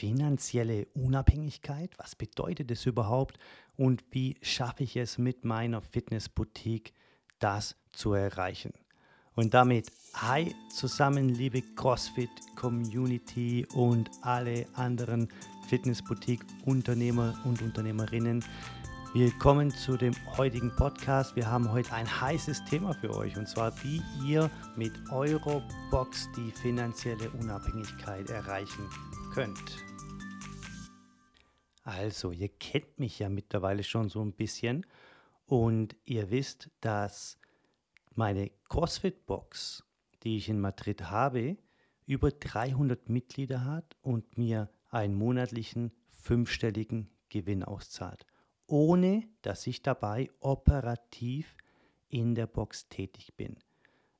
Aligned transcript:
finanzielle 0.00 0.86
Unabhängigkeit? 0.94 1.90
Was 1.98 2.16
bedeutet 2.16 2.70
es 2.70 2.86
überhaupt? 2.86 3.38
Und 3.76 4.02
wie 4.12 4.36
schaffe 4.40 4.84
ich 4.84 4.96
es 4.96 5.18
mit 5.18 5.44
meiner 5.44 5.82
Fitnessboutique, 5.82 6.94
das 7.38 7.76
zu 7.92 8.14
erreichen? 8.14 8.72
Und 9.34 9.52
damit 9.52 9.92
hi 10.14 10.54
zusammen, 10.74 11.28
liebe 11.28 11.60
CrossFit-Community 11.76 13.66
und 13.74 14.10
alle 14.22 14.66
anderen 14.74 15.28
Fitnessboutique-Unternehmer 15.68 17.38
und 17.44 17.60
Unternehmerinnen. 17.60 18.42
Willkommen 19.12 19.70
zu 19.70 19.98
dem 19.98 20.14
heutigen 20.38 20.74
Podcast. 20.76 21.36
Wir 21.36 21.50
haben 21.50 21.70
heute 21.70 21.92
ein 21.92 22.08
heißes 22.20 22.64
Thema 22.64 22.94
für 22.94 23.14
euch 23.14 23.36
und 23.36 23.46
zwar, 23.46 23.72
wie 23.82 24.00
ihr 24.26 24.50
mit 24.76 24.92
eurer 25.10 25.62
Box 25.90 26.26
die 26.38 26.50
finanzielle 26.52 27.28
Unabhängigkeit 27.38 28.30
erreichen 28.30 28.88
könnt. 29.34 29.89
Also, 31.90 32.30
ihr 32.30 32.48
kennt 32.48 33.00
mich 33.00 33.18
ja 33.18 33.28
mittlerweile 33.28 33.82
schon 33.82 34.08
so 34.10 34.24
ein 34.24 34.32
bisschen 34.32 34.86
und 35.46 35.96
ihr 36.04 36.30
wisst, 36.30 36.70
dass 36.80 37.36
meine 38.14 38.52
CrossFit-Box, 38.68 39.82
die 40.22 40.36
ich 40.36 40.48
in 40.48 40.60
Madrid 40.60 41.10
habe, 41.10 41.56
über 42.06 42.30
300 42.30 43.08
Mitglieder 43.08 43.64
hat 43.64 43.96
und 44.02 44.38
mir 44.38 44.70
einen 44.90 45.16
monatlichen 45.16 45.90
fünfstelligen 46.10 47.10
Gewinn 47.28 47.64
auszahlt, 47.64 48.24
ohne 48.68 49.28
dass 49.42 49.66
ich 49.66 49.82
dabei 49.82 50.30
operativ 50.38 51.56
in 52.08 52.36
der 52.36 52.46
Box 52.46 52.88
tätig 52.88 53.34
bin. 53.36 53.56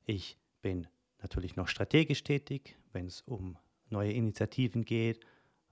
Ich 0.05 0.37
bin 0.61 0.87
natürlich 1.21 1.55
noch 1.55 1.69
strategisch 1.69 2.25
tätig, 2.25 2.77
wenn 2.91 3.05
es 3.05 3.21
um 3.21 3.57
neue 3.89 4.11
Initiativen 4.11 4.83
geht, 4.83 5.25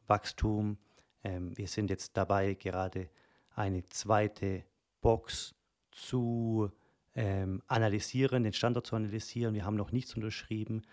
Wachstum. 0.07 0.77
Ähm, 1.23 1.57
wir 1.57 1.67
sind 1.67 1.89
jetzt 1.89 2.15
dabei, 2.15 2.53
gerade 2.53 3.09
eine 3.55 3.87
zweite 3.89 4.63
Box 5.01 5.53
zu 5.91 6.71
ähm, 7.15 7.61
analysieren, 7.67 8.43
den 8.43 8.53
Standort 8.53 8.87
zu 8.87 8.95
analysieren. 8.95 9.53
Wir 9.53 9.65
haben 9.65 9.75
noch 9.75 9.91
nichts 9.91 10.15
unterschrieben, 10.15 10.83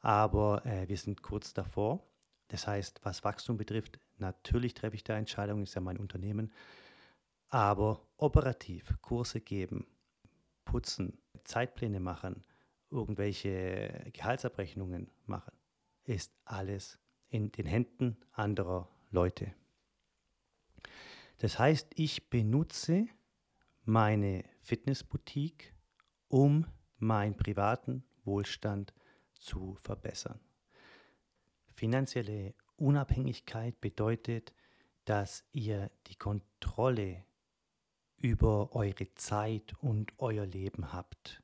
aber 0.00 0.64
äh, 0.66 0.88
wir 0.88 0.96
sind 0.96 1.22
kurz 1.22 1.54
davor. 1.54 2.04
Das 2.48 2.66
heißt, 2.66 3.00
was 3.02 3.24
Wachstum 3.24 3.56
betrifft, 3.56 3.98
natürlich 4.18 4.74
treffe 4.74 4.96
ich 4.96 5.04
da 5.04 5.16
Entscheidungen, 5.16 5.64
ist 5.64 5.74
ja 5.74 5.80
mein 5.80 5.96
Unternehmen. 5.96 6.52
Aber 7.48 8.06
operativ 8.16 8.94
Kurse 9.00 9.40
geben, 9.40 9.86
putzen, 10.64 11.18
Zeitpläne 11.44 12.00
machen, 12.00 12.44
irgendwelche 12.90 14.10
Gehaltsabrechnungen 14.12 15.10
machen, 15.26 15.52
ist 16.04 16.32
alles 16.44 16.98
in 17.28 17.50
den 17.50 17.66
Händen 17.66 18.16
anderer 18.32 18.88
Leute. 19.10 19.52
Das 21.38 21.58
heißt, 21.58 21.92
ich 21.96 22.30
benutze 22.30 23.06
meine 23.84 24.44
Fitnessboutique, 24.60 25.74
um 26.28 26.66
meinen 26.98 27.36
privaten 27.36 28.04
Wohlstand 28.24 28.94
zu 29.34 29.74
verbessern. 29.82 30.40
Finanzielle 31.74 32.54
Unabhängigkeit 32.76 33.80
bedeutet, 33.80 34.54
dass 35.04 35.44
ihr 35.52 35.90
die 36.06 36.16
Kontrolle 36.16 37.24
über 38.16 38.74
eure 38.74 39.12
Zeit 39.16 39.74
und 39.80 40.12
euer 40.18 40.46
Leben 40.46 40.92
habt. 40.92 41.42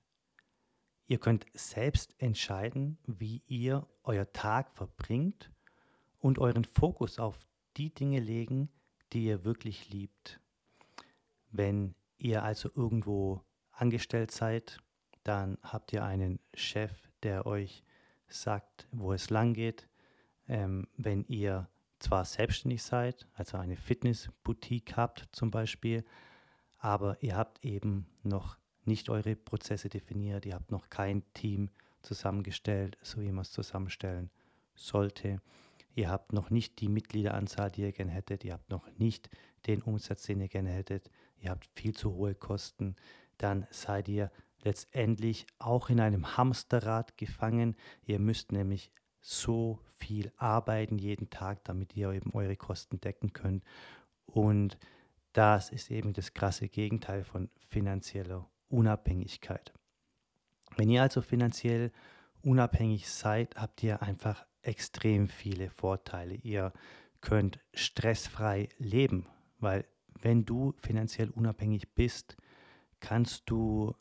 Ihr 1.06 1.18
könnt 1.18 1.44
selbst 1.52 2.14
entscheiden, 2.22 2.96
wie 3.06 3.42
ihr 3.46 3.86
euer 4.04 4.32
Tag 4.32 4.70
verbringt 4.70 5.50
und 6.20 6.38
euren 6.38 6.64
Fokus 6.64 7.18
auf 7.18 7.38
die 7.76 7.92
Dinge 7.92 8.20
legen, 8.20 8.70
die 9.12 9.26
ihr 9.26 9.44
wirklich 9.44 9.90
liebt. 9.90 10.40
Wenn 11.50 11.94
ihr 12.18 12.42
also 12.42 12.70
irgendwo 12.74 13.42
angestellt 13.72 14.30
seid, 14.30 14.78
dann 15.24 15.58
habt 15.62 15.92
ihr 15.92 16.04
einen 16.04 16.38
Chef, 16.54 16.92
der 17.22 17.46
euch 17.46 17.82
sagt, 18.28 18.86
wo 18.92 19.12
es 19.12 19.30
lang 19.30 19.54
geht. 19.54 19.88
Ähm, 20.48 20.86
wenn 20.96 21.24
ihr 21.26 21.68
zwar 21.98 22.24
selbstständig 22.24 22.82
seid, 22.82 23.26
also 23.34 23.58
eine 23.58 23.76
Fitnessboutique 23.76 24.96
habt 24.96 25.28
zum 25.32 25.50
Beispiel, 25.50 26.04
aber 26.78 27.22
ihr 27.22 27.36
habt 27.36 27.64
eben 27.64 28.06
noch 28.22 28.56
nicht 28.84 29.10
eure 29.10 29.36
Prozesse 29.36 29.88
definiert, 29.88 30.46
ihr 30.46 30.54
habt 30.54 30.70
noch 30.70 30.88
kein 30.88 31.22
Team 31.34 31.70
zusammengestellt, 32.02 32.96
so 33.02 33.20
wie 33.20 33.30
man 33.30 33.42
es 33.42 33.52
zusammenstellen 33.52 34.30
sollte. 34.74 35.40
Ihr 35.94 36.10
habt 36.10 36.32
noch 36.32 36.50
nicht 36.50 36.80
die 36.80 36.88
Mitgliederanzahl, 36.88 37.70
die 37.70 37.82
ihr 37.82 37.92
gerne 37.92 38.12
hättet, 38.12 38.44
ihr 38.44 38.52
habt 38.52 38.70
noch 38.70 38.88
nicht 38.98 39.28
den 39.66 39.82
Umsatz, 39.82 40.22
den 40.22 40.40
ihr 40.40 40.48
gerne 40.48 40.70
hättet, 40.70 41.10
ihr 41.38 41.50
habt 41.50 41.66
viel 41.74 41.94
zu 41.94 42.14
hohe 42.14 42.34
Kosten, 42.34 42.96
dann 43.38 43.66
seid 43.70 44.08
ihr 44.08 44.30
letztendlich 44.62 45.46
auch 45.58 45.88
in 45.88 46.00
einem 46.00 46.36
Hamsterrad 46.36 47.16
gefangen. 47.16 47.76
Ihr 48.04 48.18
müsst 48.18 48.52
nämlich 48.52 48.92
so 49.20 49.78
viel 49.98 50.32
arbeiten 50.36 50.98
jeden 50.98 51.30
Tag, 51.30 51.64
damit 51.64 51.96
ihr 51.96 52.10
eben 52.12 52.32
eure 52.32 52.56
Kosten 52.56 53.00
decken 53.00 53.32
könnt. 53.32 53.64
Und 54.26 54.78
das 55.32 55.70
ist 55.70 55.90
eben 55.90 56.12
das 56.12 56.34
krasse 56.34 56.68
Gegenteil 56.68 57.24
von 57.24 57.50
finanzieller 57.68 58.48
Unabhängigkeit. 58.68 59.72
Wenn 60.76 60.90
ihr 60.90 61.02
also 61.02 61.20
finanziell 61.20 61.92
unabhängig 62.42 63.08
seid, 63.10 63.56
habt 63.56 63.82
ihr 63.82 64.02
einfach 64.02 64.46
extrem 64.62 65.28
viele 65.28 65.70
Vorteile. 65.70 66.34
Ihr 66.34 66.72
könnt 67.20 67.60
stressfrei 67.74 68.68
leben, 68.78 69.26
weil 69.58 69.86
wenn 70.20 70.44
du 70.44 70.74
finanziell 70.78 71.30
unabhängig 71.30 71.94
bist, 71.94 72.36
kannst 73.00 73.48
du 73.48 73.94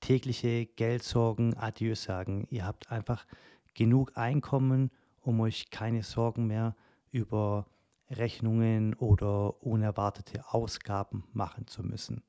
tägliche 0.00 0.66
Geldsorgen 0.66 1.56
adieu 1.56 1.94
sagen. 1.94 2.46
Ihr 2.50 2.66
habt 2.66 2.90
einfach 2.90 3.26
genug 3.72 4.16
Einkommen, 4.16 4.90
um 5.20 5.40
euch 5.40 5.70
keine 5.70 6.02
Sorgen 6.02 6.46
mehr 6.46 6.76
über 7.10 7.66
Rechnungen 8.10 8.94
oder 8.94 9.62
unerwartete 9.62 10.52
Ausgaben 10.52 11.24
machen 11.32 11.66
zu 11.66 11.82
müssen. 11.82 12.22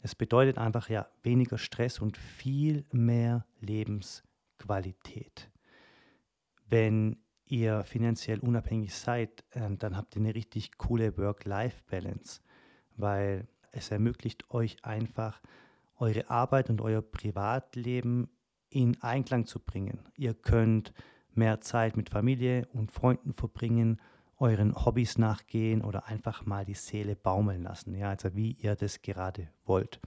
Es 0.00 0.14
bedeutet 0.14 0.56
einfach 0.58 0.88
ja 0.88 1.06
weniger 1.22 1.58
Stress 1.58 2.00
und 2.00 2.16
viel 2.16 2.86
mehr 2.92 3.44
Lebensqualität. 3.60 5.50
Wenn 6.68 7.16
ihr 7.46 7.84
finanziell 7.84 8.40
unabhängig 8.40 8.94
seid, 8.94 9.44
ähm, 9.52 9.78
dann 9.78 9.96
habt 9.96 10.16
ihr 10.16 10.22
eine 10.22 10.34
richtig 10.34 10.76
coole 10.78 11.16
Work-Life-Balance, 11.16 12.40
weil 12.96 13.46
es 13.72 13.90
ermöglicht 13.90 14.50
euch 14.50 14.84
einfach, 14.84 15.40
eure 15.98 16.28
Arbeit 16.28 16.70
und 16.70 16.80
euer 16.80 17.02
Privatleben 17.02 18.28
in 18.68 19.00
Einklang 19.00 19.46
zu 19.46 19.60
bringen. 19.60 20.00
Ihr 20.16 20.34
könnt 20.34 20.92
mehr 21.34 21.60
Zeit 21.60 21.96
mit 21.96 22.10
Familie 22.10 22.66
und 22.72 22.90
Freunden 22.90 23.32
verbringen, 23.32 24.00
euren 24.38 24.74
Hobbys 24.84 25.16
nachgehen 25.18 25.82
oder 25.82 26.06
einfach 26.06 26.44
mal 26.44 26.64
die 26.64 26.74
Seele 26.74 27.16
baumeln 27.16 27.62
lassen, 27.62 27.94
ja, 27.94 28.10
also 28.10 28.34
wie 28.34 28.52
ihr 28.52 28.74
das 28.74 29.00
gerade 29.00 29.48
wollt. 29.64 30.00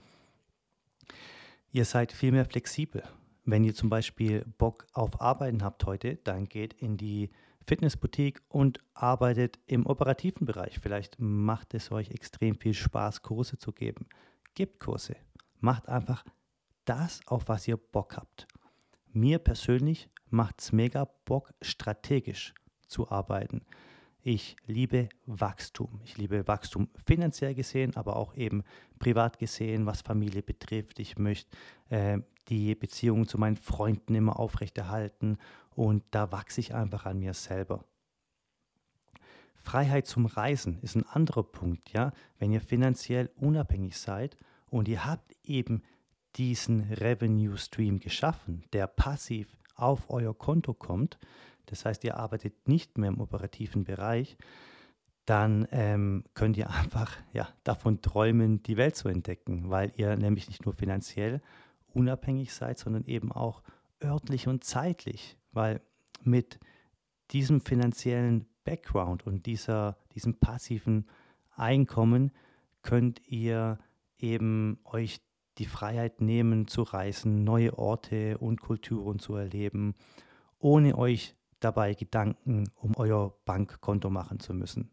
Ihr 1.72 1.84
seid 1.84 2.12
viel 2.12 2.32
mehr 2.32 2.44
flexibel. 2.44 3.02
Wenn 3.44 3.64
ihr 3.64 3.74
zum 3.74 3.88
Beispiel 3.88 4.44
Bock 4.58 4.86
auf 4.92 5.20
Arbeiten 5.20 5.62
habt 5.62 5.84
heute, 5.86 6.16
dann 6.16 6.44
geht 6.46 6.74
in 6.74 6.96
die 6.96 7.30
Fitnessboutique 7.66 8.42
und 8.48 8.80
arbeitet 8.94 9.58
im 9.66 9.86
operativen 9.86 10.46
Bereich. 10.46 10.78
Vielleicht 10.80 11.16
macht 11.18 11.74
es 11.74 11.90
euch 11.92 12.10
extrem 12.10 12.56
viel 12.56 12.74
Spaß, 12.74 13.22
Kurse 13.22 13.58
zu 13.58 13.72
geben. 13.72 14.06
Gebt 14.54 14.80
Kurse. 14.80 15.16
Macht 15.60 15.88
einfach 15.88 16.24
das, 16.84 17.20
auf 17.26 17.48
was 17.48 17.68
ihr 17.68 17.76
Bock 17.76 18.16
habt. 18.16 18.46
Mir 19.12 19.38
persönlich 19.38 20.08
macht 20.28 20.60
es 20.60 20.72
mega 20.72 21.08
Bock, 21.24 21.52
strategisch 21.60 22.54
zu 22.86 23.10
arbeiten. 23.10 23.62
Ich 24.22 24.56
liebe 24.66 25.08
Wachstum. 25.24 26.00
Ich 26.04 26.18
liebe 26.18 26.46
Wachstum 26.46 26.88
finanziell 27.06 27.54
gesehen, 27.54 27.96
aber 27.96 28.16
auch 28.16 28.34
eben 28.34 28.64
privat 28.98 29.38
gesehen, 29.38 29.86
was 29.86 30.02
Familie 30.02 30.42
betrifft. 30.42 30.98
Ich 30.98 31.18
möchte 31.18 31.56
äh, 31.88 32.18
die 32.50 32.74
Beziehungen 32.74 33.26
zu 33.26 33.38
meinen 33.38 33.56
Freunden 33.56 34.14
immer 34.14 34.38
aufrechterhalten 34.38 35.38
und 35.70 36.02
da 36.10 36.32
wachse 36.32 36.60
ich 36.60 36.74
einfach 36.74 37.06
an 37.06 37.20
mir 37.20 37.32
selber. 37.32 37.84
Freiheit 39.62 40.06
zum 40.06 40.26
Reisen 40.26 40.78
ist 40.82 40.96
ein 40.96 41.06
anderer 41.06 41.44
Punkt, 41.44 41.92
ja. 41.92 42.12
Wenn 42.38 42.50
ihr 42.50 42.60
finanziell 42.60 43.30
unabhängig 43.36 43.96
seid 43.96 44.36
und 44.68 44.88
ihr 44.88 45.04
habt 45.04 45.36
eben 45.44 45.82
diesen 46.36 46.92
Revenue 46.92 47.56
Stream 47.56 48.00
geschaffen, 48.00 48.64
der 48.72 48.86
passiv 48.86 49.48
auf 49.74 50.10
euer 50.10 50.36
Konto 50.36 50.74
kommt, 50.74 51.18
das 51.66 51.84
heißt, 51.84 52.04
ihr 52.04 52.16
arbeitet 52.16 52.68
nicht 52.68 52.98
mehr 52.98 53.10
im 53.10 53.20
operativen 53.20 53.84
Bereich, 53.84 54.36
dann 55.24 55.68
ähm, 55.70 56.24
könnt 56.34 56.56
ihr 56.56 56.70
einfach 56.80 57.16
ja, 57.32 57.48
davon 57.62 58.02
träumen, 58.02 58.62
die 58.62 58.76
Welt 58.76 58.96
zu 58.96 59.08
entdecken, 59.08 59.70
weil 59.70 59.92
ihr 59.96 60.16
nämlich 60.16 60.48
nicht 60.48 60.64
nur 60.64 60.74
finanziell 60.74 61.40
unabhängig 61.94 62.52
seid, 62.52 62.78
sondern 62.78 63.04
eben 63.04 63.32
auch 63.32 63.62
örtlich 64.02 64.48
und 64.48 64.64
zeitlich, 64.64 65.36
weil 65.52 65.80
mit 66.22 66.58
diesem 67.30 67.60
finanziellen 67.60 68.46
Background 68.64 69.26
und 69.26 69.46
dieser, 69.46 69.96
diesem 70.14 70.38
passiven 70.38 71.06
Einkommen 71.50 72.32
könnt 72.82 73.20
ihr 73.26 73.78
eben 74.18 74.78
euch 74.84 75.20
die 75.58 75.66
Freiheit 75.66 76.20
nehmen 76.20 76.66
zu 76.68 76.82
reisen, 76.82 77.44
neue 77.44 77.76
Orte 77.78 78.38
und 78.38 78.60
Kulturen 78.60 79.18
zu 79.18 79.34
erleben, 79.34 79.94
ohne 80.58 80.96
euch 80.96 81.36
dabei 81.60 81.94
Gedanken 81.94 82.70
um 82.76 82.96
euer 82.96 83.34
Bankkonto 83.44 84.08
machen 84.08 84.40
zu 84.40 84.54
müssen. 84.54 84.90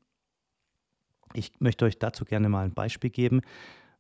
Ich 1.34 1.60
möchte 1.60 1.86
euch 1.86 2.00
dazu 2.00 2.26
gerne 2.26 2.50
mal 2.50 2.66
ein 2.66 2.74
Beispiel 2.74 3.10
geben. 3.10 3.42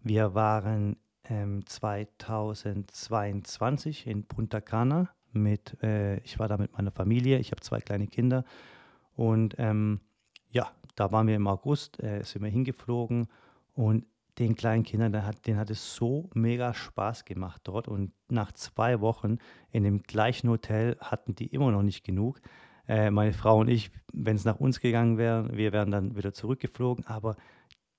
Wir 0.01 0.33
waren 0.33 0.97
ähm, 1.29 1.65
2022 1.65 4.07
in 4.07 4.23
Punta 4.23 4.61
Cana 4.61 5.09
mit, 5.31 5.81
äh, 5.83 6.19
ich 6.19 6.39
war 6.39 6.47
da 6.47 6.57
mit 6.57 6.73
meiner 6.73 6.91
Familie, 6.91 7.39
ich 7.39 7.51
habe 7.51 7.61
zwei 7.61 7.79
kleine 7.79 8.07
Kinder 8.07 8.43
und 9.15 9.55
ähm, 9.57 9.99
ja, 10.49 10.71
da 10.95 11.11
waren 11.11 11.27
wir 11.27 11.35
im 11.35 11.47
August, 11.47 12.01
äh, 12.01 12.23
sind 12.23 12.43
wir 12.43 12.49
hingeflogen 12.49 13.27
und 13.73 14.05
den 14.39 14.55
kleinen 14.55 14.83
Kindern, 14.83 15.11
den 15.11 15.25
hat, 15.25 15.45
denen 15.47 15.59
hat 15.59 15.69
es 15.69 15.95
so 15.95 16.29
mega 16.33 16.73
Spaß 16.73 17.25
gemacht 17.25 17.61
dort. 17.63 17.87
Und 17.87 18.11
nach 18.29 18.51
zwei 18.51 19.01
Wochen 19.01 19.39
in 19.71 19.83
dem 19.83 20.03
gleichen 20.03 20.49
Hotel 20.49 20.97
hatten 20.99 21.35
die 21.35 21.47
immer 21.47 21.71
noch 21.71 21.81
nicht 21.81 22.03
genug. 22.03 22.39
Äh, 22.87 23.09
meine 23.09 23.33
Frau 23.33 23.59
und 23.59 23.67
ich, 23.67 23.91
wenn 24.13 24.35
es 24.35 24.45
nach 24.45 24.59
uns 24.59 24.79
gegangen 24.79 25.17
wäre, 25.17 25.55
wir 25.55 25.71
wären 25.71 25.91
dann 25.91 26.15
wieder 26.15 26.33
zurückgeflogen. 26.33 27.05
Aber 27.05 27.35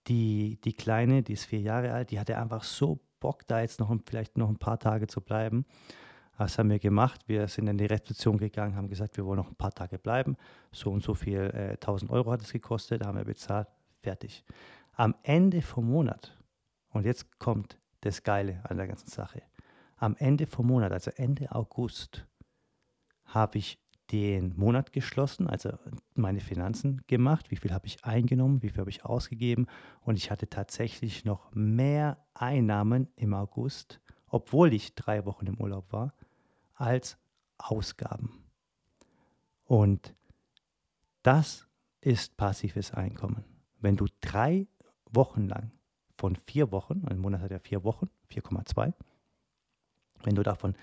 die, 0.07 0.61
die 0.63 0.73
Kleine, 0.73 1.23
die 1.23 1.33
ist 1.33 1.45
vier 1.45 1.61
Jahre 1.61 1.93
alt, 1.93 2.11
die 2.11 2.21
hatte 2.21 2.39
einfach 2.39 2.63
so 2.63 3.01
Bock, 3.21 3.47
da 3.47 3.61
jetzt 3.61 3.81
noch 3.81 3.95
vielleicht 4.07 4.37
noch 4.39 4.49
ein 4.49 4.59
paar 4.59 4.79
Tage 4.79 5.07
zu 5.07 5.21
bleiben. 5.21 5.65
Das 6.39 6.57
haben 6.57 6.71
wir 6.71 6.79
gemacht. 6.79 7.23
Wir 7.27 7.49
sind 7.49 7.67
in 7.67 7.79
die 7.79 7.87
Rezeption 7.87 8.39
gegangen, 8.39 8.77
haben 8.77 8.89
gesagt, 8.89 9.17
wir 9.17 9.27
wollen 9.27 9.39
noch 9.39 9.49
ein 9.49 9.57
paar 9.57 9.73
Tage 9.73 9.99
bleiben. 9.99 10.37
So 10.71 10.93
und 10.93 11.03
so 11.03 11.15
viel, 11.15 11.41
äh, 11.41 11.77
1000 11.81 12.11
Euro 12.13 12.31
hat 12.31 12.43
es 12.43 12.53
gekostet, 12.53 13.05
haben 13.05 13.19
wir 13.19 13.25
bezahlt, 13.25 13.67
fertig. 14.03 14.45
Am 14.93 15.17
Ende 15.25 15.63
vom 15.63 15.87
Monat, 15.87 16.33
und 16.91 17.05
jetzt 17.07 17.39
kommt 17.41 17.79
das 18.03 18.23
Geile 18.23 18.61
an 18.69 18.77
der 18.77 18.87
ganzen 18.87 19.09
Sache, 19.09 19.43
am 19.97 20.15
Ende 20.17 20.47
vom 20.47 20.69
Monat, 20.69 20.93
also 20.93 21.11
Ende 21.17 21.51
August, 21.51 22.25
habe 23.25 23.59
ich 23.59 23.79
den 24.11 24.57
Monat 24.57 24.93
geschlossen, 24.93 25.49
also 25.49 25.71
meine 26.15 26.41
Finanzen 26.41 27.03
gemacht, 27.07 27.51
wie 27.51 27.57
viel 27.57 27.73
habe 27.73 27.87
ich 27.87 28.05
eingenommen, 28.05 28.63
wie 28.63 28.71
viel 28.71 28.81
habe 28.81 28.91
ich 28.91 29.05
ausgegeben 29.05 29.67
und 30.01 30.17
ich 30.17 30.31
hatte 30.31 30.49
tatsächlich 30.49 31.25
noch 31.25 31.51
mehr 31.53 32.19
Einnahmen 32.35 33.09
im 33.17 33.35
August, 33.35 34.01
obwohl 34.29 34.73
ich 34.73 34.95
drei 34.95 35.25
Wochen 35.27 35.47
im 35.47 35.61
Urlaub 35.61 35.93
war, 35.93 36.15
als 36.75 37.19
Ausgaben. 37.59 38.45
Und 39.65 40.15
das 41.23 41.69
ist 42.01 42.37
passives 42.37 42.93
Einkommen. 42.93 43.45
Wenn 43.81 43.97
du 43.97 44.07
drei 44.21 44.67
Wochen 45.11 45.47
lang, 45.47 45.73
von 46.17 46.37
vier 46.47 46.73
Wochen, 46.73 47.05
ein 47.07 47.19
Monat 47.19 47.43
hat 47.43 47.51
ja 47.51 47.59
vier 47.59 47.85
Wochen, 47.85 48.09
4,2, 48.33 48.93
wenn 50.25 50.35
du 50.35 50.43
davon 50.43 50.75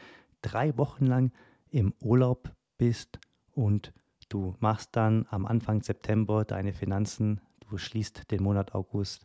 drei 0.42 0.78
Wochen 0.78 1.06
lang 1.06 1.32
im 1.70 1.94
Urlaub 2.02 2.56
bist 2.78 3.20
und 3.52 3.94
du 4.30 4.56
machst 4.60 4.96
dann 4.96 5.26
am 5.30 5.46
Anfang 5.46 5.82
September 5.82 6.46
deine 6.46 6.74
Finanzen, 6.74 7.42
du 7.70 7.78
schließt 7.78 8.32
den 8.32 8.44
Monat 8.44 8.74
August 8.74 9.24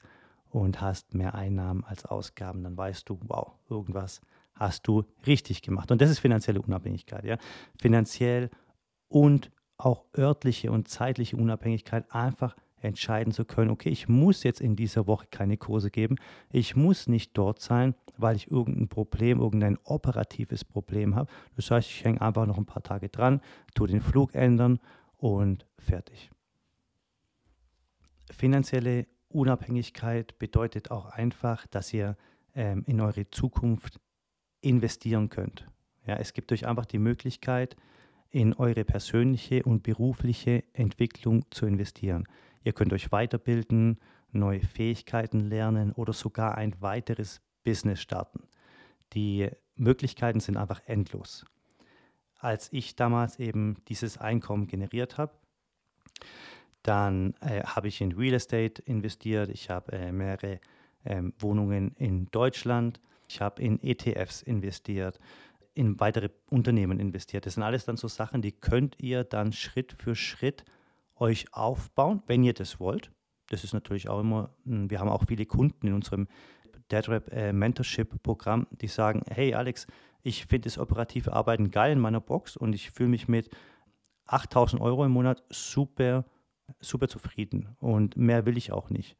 und 0.51 0.81
hast 0.81 1.15
mehr 1.15 1.35
Einnahmen 1.35 1.85
als 1.85 2.05
Ausgaben, 2.05 2.63
dann 2.63 2.77
weißt 2.77 3.09
du, 3.09 3.19
wow, 3.23 3.53
irgendwas 3.69 4.21
hast 4.55 4.87
du 4.87 5.05
richtig 5.27 5.63
gemacht. 5.63 5.91
Und 5.91 6.01
das 6.01 6.11
ist 6.11 6.19
finanzielle 6.19 6.61
Unabhängigkeit, 6.61 7.25
ja. 7.25 7.39
Finanziell 7.81 8.51
und 9.09 9.51
auch 9.79 10.05
örtliche 10.17 10.71
und 10.71 10.89
zeitliche 10.89 11.37
Unabhängigkeit 11.37 12.13
einfach 12.15 12.55
entscheiden 12.81 13.33
zu 13.33 13.45
können, 13.45 13.71
okay, 13.71 13.91
ich 13.91 14.09
muss 14.09 14.43
jetzt 14.43 14.61
in 14.61 14.77
dieser 14.77 15.07
Woche 15.07 15.27
keine 15.31 15.57
Kurse 15.57 15.91
geben, 15.91 16.17
ich 16.51 16.77
muss 16.77 17.07
nicht 17.07 17.37
dort 17.37 17.61
sein, 17.61 17.95
weil 18.17 18.37
ich 18.37 18.51
irgendein 18.51 18.89
Problem, 18.89 19.41
irgendein 19.41 19.79
operatives 19.85 20.65
Problem 20.65 21.15
habe. 21.15 21.31
Das 21.57 21.71
heißt, 21.71 21.89
ich 21.89 22.05
hänge 22.05 22.21
einfach 22.21 22.47
noch 22.47 22.59
ein 22.59 22.67
paar 22.67 22.83
Tage 22.83 23.09
dran, 23.09 23.41
tue 23.75 23.89
den 23.89 24.01
Flug 24.01 24.35
ändern 24.35 24.79
und 25.17 25.67
fertig. 25.79 26.31
Finanzielle 28.31 29.07
Unabhängigkeit 29.29 30.39
bedeutet 30.39 30.91
auch 30.91 31.07
einfach, 31.07 31.67
dass 31.67 31.93
ihr 31.93 32.17
ähm, 32.55 32.85
in 32.87 33.01
eure 33.01 33.31
Zukunft 33.31 34.01
investieren 34.61 35.29
könnt. 35.29 35.69
Ja, 36.07 36.17
es 36.17 36.33
gibt 36.33 36.53
euch 36.53 36.67
einfach 36.67 36.87
die 36.87 36.99
Möglichkeit, 36.99 37.77
in 38.31 38.55
eure 38.55 38.85
persönliche 38.85 39.65
und 39.65 39.83
berufliche 39.83 40.65
Entwicklung 40.73 41.45
zu 41.51 41.67
investieren. 41.67 42.27
Ihr 42.63 42.73
könnt 42.73 42.93
euch 42.93 43.11
weiterbilden, 43.11 43.99
neue 44.33 44.61
Fähigkeiten 44.61 45.41
lernen 45.41 45.93
oder 45.93 46.13
sogar 46.13 46.57
ein 46.57 46.81
weiteres 46.81 47.41
Business 47.65 48.01
starten. 48.01 48.43
Die 49.13 49.51
Möglichkeiten 49.75 50.41
sind 50.41 50.57
einfach 50.57 50.83
endlos. 50.87 51.45
Als 52.39 52.73
ich 52.73 52.97
damals 52.97 53.39
eben 53.39 53.77
dieses 53.89 54.19
Einkommen 54.19 54.67
generiert 54.67 55.19
habe, 55.19 55.35
dann 56.83 57.35
äh, 57.41 57.63
habe 57.65 57.89
ich 57.89 58.01
in 58.01 58.13
Real 58.13 58.35
Estate 58.35 58.83
investiert, 58.83 59.51
ich 59.51 59.69
habe 59.69 59.93
äh, 59.93 60.13
mehrere 60.13 60.61
äh, 61.05 61.23
Wohnungen 61.39 61.95
in 61.97 62.31
Deutschland, 62.31 63.01
ich 63.29 63.41
habe 63.41 63.63
in 63.63 63.83
ETFs 63.83 64.43
investiert, 64.43 65.21
in 65.75 66.01
weitere 66.01 66.31
Unternehmen 66.49 66.99
investiert. 66.99 67.47
Das 67.47 67.55
sind 67.55 67.63
alles 67.63 67.85
dann 67.85 67.97
so 67.97 68.09
Sachen, 68.09 68.43
die 68.43 68.53
könnt 68.53 68.97
ihr 69.01 69.25
dann 69.25 69.53
Schritt 69.53 69.95
für 69.99 70.15
Schritt 70.15 70.65
euch 71.21 71.53
aufbauen, 71.53 72.23
wenn 72.27 72.43
ihr 72.43 72.55
das 72.55 72.81
wollt. 72.81 73.13
Das 73.49 73.65
ist 73.65 73.75
natürlich 73.75 74.09
auch 74.09 74.21
immer, 74.21 74.55
hm, 74.65 74.91
wir 74.91 74.99
haben 74.99 75.09
auch 75.09 75.25
viele 75.27 75.47
Kunden 75.47 75.87
in 75.87 75.93
unserem 75.93 76.27
DeadRap 76.91 77.33
äh, 77.33 77.53
Mentorship 77.53 78.23
Programm, 78.23 78.67
die 78.73 78.89
sagen, 78.89 79.23
hey 79.31 79.55
Alex, 79.55 79.87
ich 80.23 80.47
finde 80.47 80.67
das 80.67 80.79
operative 80.79 81.33
Arbeiten 81.33 81.71
geil 81.71 81.93
in 81.93 82.01
meiner 82.01 82.21
Box 82.21 82.57
und 82.57 82.75
ich 82.75 82.91
fühle 82.91 83.09
mich 83.11 83.29
mit 83.29 83.51
8000 84.27 84.81
Euro 84.81 85.05
im 85.05 85.13
Monat 85.13 85.43
super, 85.51 86.25
super 86.81 87.09
zufrieden 87.09 87.77
und 87.79 88.17
mehr 88.17 88.47
will 88.47 88.57
ich 88.57 88.73
auch 88.73 88.91
nicht. 88.91 89.17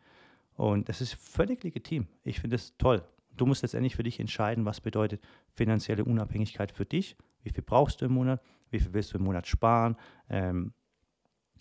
Und 0.55 0.89
das 0.89 1.01
ist 1.01 1.15
völlig 1.15 1.65
legitim. 1.65 2.07
Ich 2.23 2.41
finde 2.41 2.57
es 2.57 2.77
toll. 2.77 3.03
Du 3.37 3.47
musst 3.47 3.63
letztendlich 3.63 3.97
für 3.97 4.03
dich 4.03 4.21
entscheiden, 4.21 4.67
was 4.67 4.81
bedeutet 4.81 5.23
finanzielle 5.55 6.05
Unabhängigkeit 6.05 6.71
für 6.73 6.85
dich. 6.85 7.17
Wie 7.43 7.51
viel 7.51 7.63
brauchst 7.63 8.01
du 8.01 8.05
im 8.05 8.13
Monat? 8.13 8.43
Wie 8.71 8.79
viel 8.79 8.93
willst 8.93 9.15
du 9.15 9.19
im 9.19 9.25
Monat 9.25 9.47
sparen? 9.47 9.97
Ähm, 10.29 10.75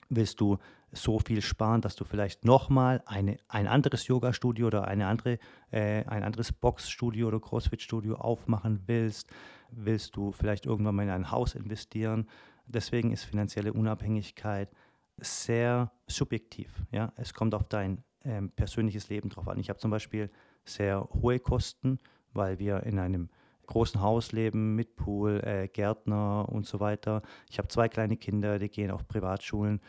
willst 0.10 0.42
du 0.42 0.58
so 0.92 1.20
viel 1.20 1.42
sparen, 1.42 1.82
dass 1.82 1.96
du 1.96 2.04
vielleicht 2.04 2.46
nochmal 2.46 3.04
ein 3.06 3.68
anderes 3.68 4.08
Yoga-Studio 4.08 4.68
oder 4.68 4.88
eine 4.88 5.08
andere, 5.08 5.38
äh, 5.72 6.04
ein 6.06 6.24
anderes 6.24 6.52
Box-Studio 6.52 7.28
oder 7.28 7.40
Crossfit-Studio 7.40 8.16
aufmachen 8.16 8.82
willst? 8.88 9.30
Willst 9.72 10.16
du 10.16 10.32
vielleicht 10.32 10.66
irgendwann 10.66 10.96
mal 10.96 11.04
in 11.04 11.10
ein 11.10 11.32
Haus 11.32 11.54
investieren? 11.54 12.28
Deswegen 12.66 13.12
ist 13.12 13.24
finanzielle 13.24 13.74
Unabhängigkeit 13.74 14.70
sehr 15.18 15.92
subjektiv. 16.08 16.72
Ja? 16.92 17.14
Es 17.16 17.34
kommt 17.34 17.54
auf 17.54 17.64
dein 17.66 18.04
ähm, 18.24 18.52
persönliches 18.52 19.10
Leben 19.10 19.30
drauf 19.30 19.48
an. 19.48 19.60
Ich 19.60 19.70
habe 19.70 19.80
zum 19.80 19.92
Beispiel 19.92 20.30
sehr 20.66 21.08
hohe 21.22 21.40
Kosten, 21.40 22.00
weil 22.34 22.60
wir 22.60 22.84
in 22.84 23.00
einem 23.00 23.30
großen 23.70 24.02
Haus 24.02 24.32
leben 24.32 24.76
mit 24.76 24.96
Pool, 24.96 25.42
äh, 25.46 25.68
Gärtner 25.68 26.50
und 26.50 26.66
so 26.66 26.80
weiter. 26.80 27.22
Ich 27.50 27.60
habe 27.60 27.68
zwei 27.68 27.88
kleine 27.88 28.18
Kinder, 28.18 28.58
die 28.58 28.70
gehen 28.70 28.90
auf 28.90 29.08
Privatschulen. 29.08 29.80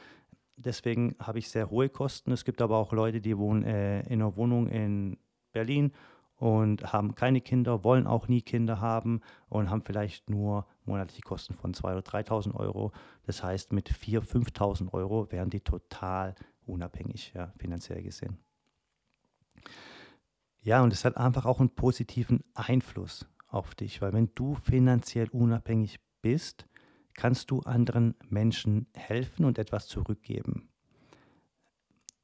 Deswegen 0.57 1.17
habe 1.19 1.39
ich 1.39 1.49
sehr 1.49 1.71
hohe 1.71 1.89
Kosten. 1.89 2.31
Es 2.31 2.45
gibt 2.45 2.61
aber 2.61 2.77
auch 2.77 2.93
Leute, 2.93 3.23
die 3.23 3.39
wohnen 3.39 3.65
äh, 3.65 4.01
in 4.03 4.21
einer 4.21 4.37
Wohnung 4.37 4.69
in 4.69 5.17
Berlin 5.53 5.93
und 6.37 6.93
haben 6.93 7.15
keine 7.15 7.41
Kinder, 7.41 7.83
wollen 7.83 8.07
auch 8.07 8.29
nie 8.29 8.43
Kinder 8.43 8.83
haben 8.83 9.23
und 9.49 9.71
haben 9.71 9.83
vielleicht 9.83 10.29
nur 10.29 10.67
monatliche 10.85 11.23
Kosten 11.23 11.55
von 11.55 11.73
2.000 11.73 11.93
oder 11.93 12.01
3.000 12.01 12.55
Euro. 12.55 12.93
Das 13.25 13.43
heißt, 13.43 13.73
mit 13.73 13.91
4.000, 13.91 14.47
5.000 14.51 14.93
Euro 14.93 15.33
wären 15.33 15.49
die 15.49 15.61
total 15.61 16.35
unabhängig, 16.67 17.33
ja, 17.35 17.53
finanziell 17.57 18.03
gesehen. 18.03 18.37
Ja, 20.61 20.83
und 20.83 20.93
es 20.93 21.07
hat 21.07 21.17
einfach 21.17 21.47
auch 21.47 21.61
einen 21.61 21.75
positiven 21.75 22.45
Einfluss 22.55 23.27
auf 23.51 23.75
dich, 23.75 24.01
weil 24.01 24.13
wenn 24.13 24.31
du 24.35 24.55
finanziell 24.55 25.29
unabhängig 25.31 25.99
bist, 26.23 26.67
kannst 27.15 27.51
du 27.51 27.61
anderen 27.61 28.15
Menschen 28.29 28.87
helfen 28.95 29.45
und 29.45 29.59
etwas 29.59 29.87
zurückgeben. 29.89 30.69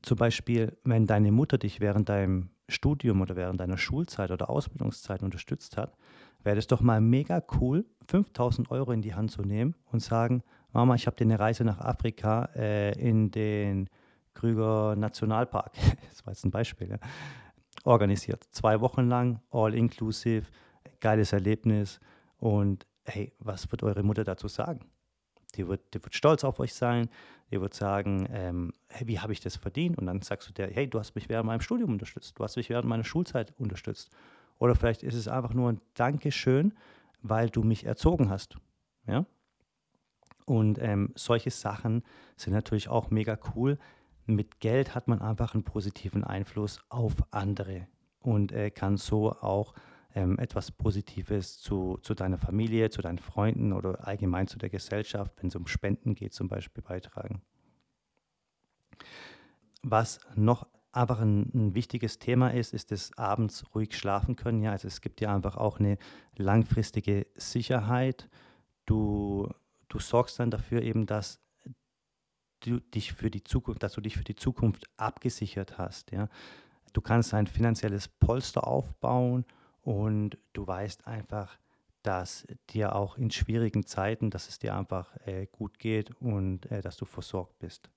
Zum 0.03 0.17
Beispiel, 0.17 0.77
wenn 0.85 1.07
deine 1.07 1.33
Mutter 1.33 1.59
dich 1.59 1.81
während 1.81 2.09
deinem 2.09 2.51
Studium 2.69 3.21
oder 3.21 3.37
während 3.37 3.61
deiner 3.61 3.79
Schulzeit 3.79 4.31
oder 4.31 4.51
Ausbildungszeit 4.51 5.23
unterstützt 5.23 5.77
hat, 5.77 5.97
wäre 6.43 6.59
es 6.59 6.67
doch 6.67 6.81
mal 6.81 7.01
mega 7.01 7.43
cool, 7.61 7.85
5000 8.09 8.71
Euro 8.71 8.93
in 8.93 9.03
die 9.03 9.15
Hand 9.15 9.33
zu 9.33 9.43
nehmen 9.43 9.75
und 9.91 10.01
sagen, 10.01 10.43
Mama, 10.73 10.95
ich 10.95 11.07
habe 11.07 11.17
dir 11.17 11.25
eine 11.25 11.41
Reise 11.41 11.65
nach 11.65 11.81
Afrika 11.81 12.51
äh, 12.55 12.93
in 13.01 13.31
den 13.31 13.89
Krüger 14.35 14.95
Nationalpark, 14.97 15.73
das 16.09 16.25
war 16.25 16.33
jetzt 16.33 16.45
ein 16.45 16.51
Beispiel, 16.51 16.89
ja, 16.89 16.99
organisiert. 17.85 18.45
Zwei 18.51 18.81
Wochen 18.81 19.09
lang, 19.09 19.41
all 19.51 19.75
inclusive, 19.75 20.47
geiles 21.07 21.33
Erlebnis. 21.33 22.01
Und 22.37 22.85
hey, 23.05 23.33
was 23.39 23.71
wird 23.71 23.85
eure 23.85 24.03
Mutter 24.03 24.25
dazu 24.25 24.49
sagen? 24.49 24.81
Die 25.55 25.69
wird, 25.69 25.95
die 25.95 26.03
wird 26.03 26.17
stolz 26.17 26.43
auf 26.43 26.59
euch 26.59 26.75
sein. 26.75 27.09
Die 27.53 27.61
wird 27.61 27.75
sagen, 27.75 28.27
ähm, 28.33 28.73
hey, 28.89 29.07
wie 29.07 29.21
habe 29.21 29.33
ich 29.33 29.39
das 29.39 29.55
verdient? 29.55 29.99
Und 29.99 30.07
dann 30.07 30.21
sagst 30.23 30.49
du 30.49 30.53
dir, 30.53 30.67
hey, 30.67 30.91
du 30.91 30.99
hast 30.99 31.15
mich 31.15 31.29
während 31.29 31.47
meinem 31.47 31.61
Studium 31.61 31.93
unterstützt. 31.93 32.37
Du 32.37 32.43
hast 32.43 32.57
mich 32.57 32.71
während 32.71 32.89
meiner 32.89 33.05
Schulzeit 33.05 33.55
unterstützt. 33.57 34.11
Oder 34.59 34.75
vielleicht 34.75 35.05
ist 35.05 35.15
es 35.15 35.29
einfach 35.29 35.55
nur 35.55 35.71
ein 35.71 35.81
Dankeschön, 35.95 36.75
weil 37.23 37.51
du 37.51 37.63
mich 37.63 37.87
erzogen 37.87 38.29
hast. 38.29 38.57
Ja? 39.07 39.27
Und 40.45 40.83
ähm, 40.83 41.13
solche 41.15 41.53
Sachen 41.53 42.03
sind 42.37 42.53
natürlich 42.53 42.89
auch 42.89 43.11
mega 43.11 43.39
cool. 43.55 43.79
Mit 44.27 44.59
Geld 44.59 44.97
hat 44.97 45.07
man 45.07 45.23
einfach 45.23 45.55
einen 45.55 45.63
positiven 45.63 46.25
Einfluss 46.25 46.81
auf 46.89 47.15
andere 47.31 47.87
und 48.19 48.51
äh, 48.51 48.73
kann 48.73 48.97
so 48.97 49.31
auch 49.31 49.73
ähm, 50.17 50.39
etwas 50.39 50.73
Positives 50.73 51.61
zu, 51.61 51.99
zu 52.03 52.15
deiner 52.15 52.39
Familie, 52.39 52.89
zu 52.89 53.03
deinen 53.03 53.19
Freunden 53.19 53.75
oder 53.75 54.09
allgemein 54.09 54.49
zu 54.49 54.59
der 54.59 54.71
Gesellschaft, 54.71 55.33
wenn 55.37 55.49
es 55.49 55.57
um 55.57 55.67
Spenden 55.67 56.15
geht, 56.15 56.33
zum 56.33 56.49
Beispiel 56.49 56.83
beitragen. 56.83 57.43
Was 59.83 60.19
noch 60.35 60.67
einfach 60.91 61.21
ein, 61.21 61.51
ein, 61.55 61.75
wichtiges 61.75 62.19
Thema 62.19 62.49
ist, 62.49 62.73
ist 62.73 62.91
das 62.93 63.17
abends 63.19 63.67
ruhig 63.75 63.95
schlafen 63.95 64.37
können. 64.37 64.63
Ja, 64.63 64.73
also 64.73 64.89
es 64.89 65.03
gibt 65.03 65.21
ja 65.21 65.35
einfach 65.35 65.59
auch 65.59 65.79
eine 65.79 65.99
langfristige 66.35 67.27
Sicherheit. 67.35 68.31
Du, 68.87 69.49
du 69.89 69.99
sorgst 69.99 70.41
dann 70.41 70.51
dafür 70.51 70.81
eben, 70.81 71.05
dass 71.05 71.41
du 72.61 72.81
dich 72.81 73.13
für 73.13 73.31
die 73.31 73.45
Zukunft, 73.45 73.83
dass 73.83 73.93
du 73.93 74.01
dich 74.01 74.17
für 74.17 74.25
die 74.25 74.35
Zukunft 74.35 74.89
abgesichert 74.97 75.77
hast. 75.77 76.11
Ja. 76.11 76.31
Du 76.95 77.03
kannst 77.03 77.35
ein 77.35 77.47
finanzielles 77.47 78.09
Polster 78.09 78.67
aufbauen 78.67 79.45
und 79.87 80.37
du 80.53 80.67
weißt 80.67 81.07
einfach, 81.07 81.57
dass 82.03 82.45
dir 82.71 82.97
auch 82.97 83.17
in 83.19 83.31
schwierigen 83.31 83.87
Zeiten, 83.87 84.31
dass 84.31 84.49
es 84.49 84.59
dir 84.59 84.75
einfach 84.75 85.17
äh, 85.25 85.47
gut 85.47 85.79
geht 85.79 86.11
und 86.21 86.67
äh, 86.73 86.81
dass 86.81 86.97
du 86.97 87.05
versorgt 87.05 87.57
bist. 87.61 87.89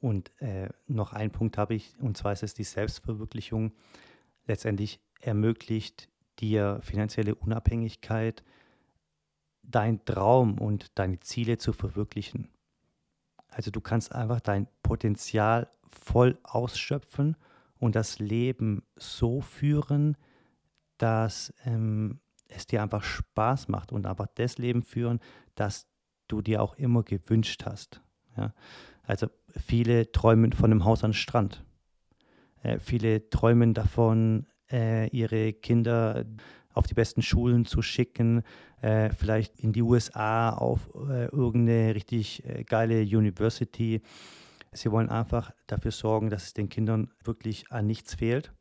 Und 0.00 0.32
äh, 0.42 0.68
noch 0.88 1.12
ein 1.12 1.30
Punkt 1.30 1.56
habe 1.58 1.74
ich, 1.76 1.94
und 2.00 2.16
zwar 2.16 2.32
ist 2.32 2.42
es 2.42 2.54
die 2.54 2.64
Selbstverwirklichung. 2.64 3.72
Letztendlich 4.48 4.98
ermöglicht 5.20 6.08
dir 6.40 6.80
finanzielle 6.82 7.36
Unabhängigkeit, 7.36 8.42
dein 9.62 10.04
Traum 10.04 10.58
und 10.58 10.98
deine 10.98 11.20
Ziele 11.20 11.58
zu 11.58 11.72
verwirklichen. 11.72 12.48
Also 13.46 13.70
du 13.70 13.80
kannst 13.80 14.12
einfach 14.12 14.40
dein 14.40 14.66
Potenzial 14.82 15.70
voll 15.88 16.36
ausschöpfen 16.42 17.36
und 17.80 17.96
das 17.96 18.20
Leben 18.20 18.84
so 18.96 19.40
führen, 19.40 20.16
dass 20.98 21.52
ähm, 21.64 22.20
es 22.48 22.66
dir 22.66 22.82
einfach 22.82 23.02
Spaß 23.02 23.68
macht 23.68 23.90
und 23.90 24.06
einfach 24.06 24.26
das 24.34 24.58
Leben 24.58 24.82
führen, 24.82 25.18
das 25.54 25.86
du 26.28 26.42
dir 26.42 26.62
auch 26.62 26.76
immer 26.76 27.02
gewünscht 27.02 27.64
hast. 27.64 28.02
Ja? 28.36 28.54
Also 29.02 29.28
viele 29.56 30.12
träumen 30.12 30.52
von 30.52 30.70
einem 30.70 30.84
Haus 30.84 31.02
am 31.02 31.12
Strand. 31.12 31.64
Äh, 32.62 32.78
viele 32.78 33.30
träumen 33.30 33.74
davon, 33.74 34.46
äh, 34.70 35.08
ihre 35.08 35.52
Kinder 35.52 36.24
auf 36.72 36.86
die 36.86 36.94
besten 36.94 37.22
Schulen 37.22 37.64
zu 37.64 37.82
schicken, 37.82 38.42
äh, 38.80 39.10
vielleicht 39.10 39.58
in 39.58 39.72
die 39.72 39.82
USA 39.82 40.50
auf 40.50 40.88
äh, 41.08 41.26
irgendeine 41.26 41.94
richtig 41.94 42.44
äh, 42.44 42.62
geile 42.64 43.00
University. 43.02 44.02
Sie 44.72 44.90
wollen 44.92 45.08
einfach 45.08 45.52
dafür 45.66 45.90
sorgen, 45.90 46.30
dass 46.30 46.44
es 46.44 46.54
den 46.54 46.68
Kindern 46.68 47.10
wirklich 47.24 47.70
an 47.70 47.86
nichts 47.86 48.14
fehlt. 48.14 48.52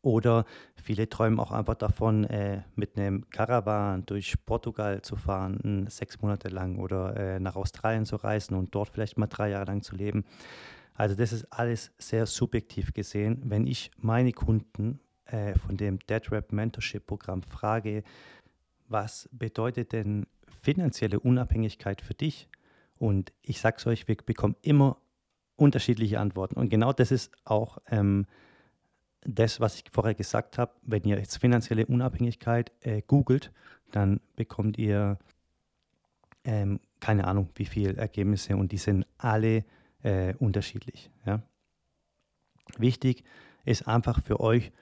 Oder 0.00 0.44
viele 0.74 1.08
träumen 1.08 1.40
auch 1.40 1.50
einfach 1.50 1.74
davon, 1.74 2.24
äh, 2.24 2.62
mit 2.76 2.96
einem 2.96 3.28
Caravan 3.30 4.06
durch 4.06 4.34
Portugal 4.46 5.02
zu 5.02 5.16
fahren, 5.16 5.86
sechs 5.88 6.20
Monate 6.20 6.48
lang 6.48 6.78
oder 6.78 7.16
äh, 7.16 7.40
nach 7.40 7.56
Australien 7.56 8.06
zu 8.06 8.16
reisen 8.16 8.54
und 8.54 8.74
dort 8.74 8.90
vielleicht 8.90 9.18
mal 9.18 9.26
drei 9.26 9.50
Jahre 9.50 9.66
lang 9.66 9.82
zu 9.82 9.96
leben. 9.96 10.24
Also 10.94 11.14
das 11.14 11.32
ist 11.32 11.52
alles 11.52 11.92
sehr 11.98 12.26
subjektiv 12.26 12.92
gesehen. 12.92 13.42
Wenn 13.44 13.66
ich 13.66 13.90
meine 13.98 14.32
Kunden 14.32 15.00
äh, 15.26 15.54
von 15.58 15.76
dem 15.76 15.98
DeadRap 16.00 16.52
Mentorship 16.52 17.06
Programm 17.06 17.42
frage, 17.42 18.02
was 18.88 19.28
bedeutet 19.32 19.92
denn 19.92 20.26
finanzielle 20.62 21.20
Unabhängigkeit 21.20 22.00
für 22.00 22.14
dich? 22.14 22.48
Und 22.98 23.32
ich 23.42 23.60
sage 23.60 23.76
es 23.78 23.86
euch, 23.86 24.08
wir 24.08 24.16
bekommen 24.16 24.56
immer 24.62 24.98
unterschiedliche 25.56 26.20
Antworten. 26.20 26.56
Und 26.56 26.68
genau 26.68 26.92
das 26.92 27.10
ist 27.10 27.32
auch 27.44 27.78
ähm, 27.90 28.26
das, 29.22 29.60
was 29.60 29.76
ich 29.76 29.84
vorher 29.90 30.14
gesagt 30.14 30.58
habe. 30.58 30.72
Wenn 30.82 31.04
ihr 31.04 31.18
jetzt 31.18 31.38
finanzielle 31.38 31.86
Unabhängigkeit 31.86 32.72
äh, 32.80 33.02
googelt, 33.02 33.52
dann 33.90 34.20
bekommt 34.36 34.78
ihr 34.78 35.18
ähm, 36.44 36.80
keine 37.00 37.26
Ahnung, 37.26 37.50
wie 37.54 37.64
viele 37.64 37.96
Ergebnisse 37.96 38.56
und 38.56 38.72
die 38.72 38.78
sind 38.78 39.06
alle 39.18 39.64
äh, 40.02 40.34
unterschiedlich. 40.38 41.10
Ja? 41.26 41.42
Wichtig 42.78 43.24
ist 43.64 43.86
einfach 43.86 44.22
für 44.22 44.40
euch 44.40 44.72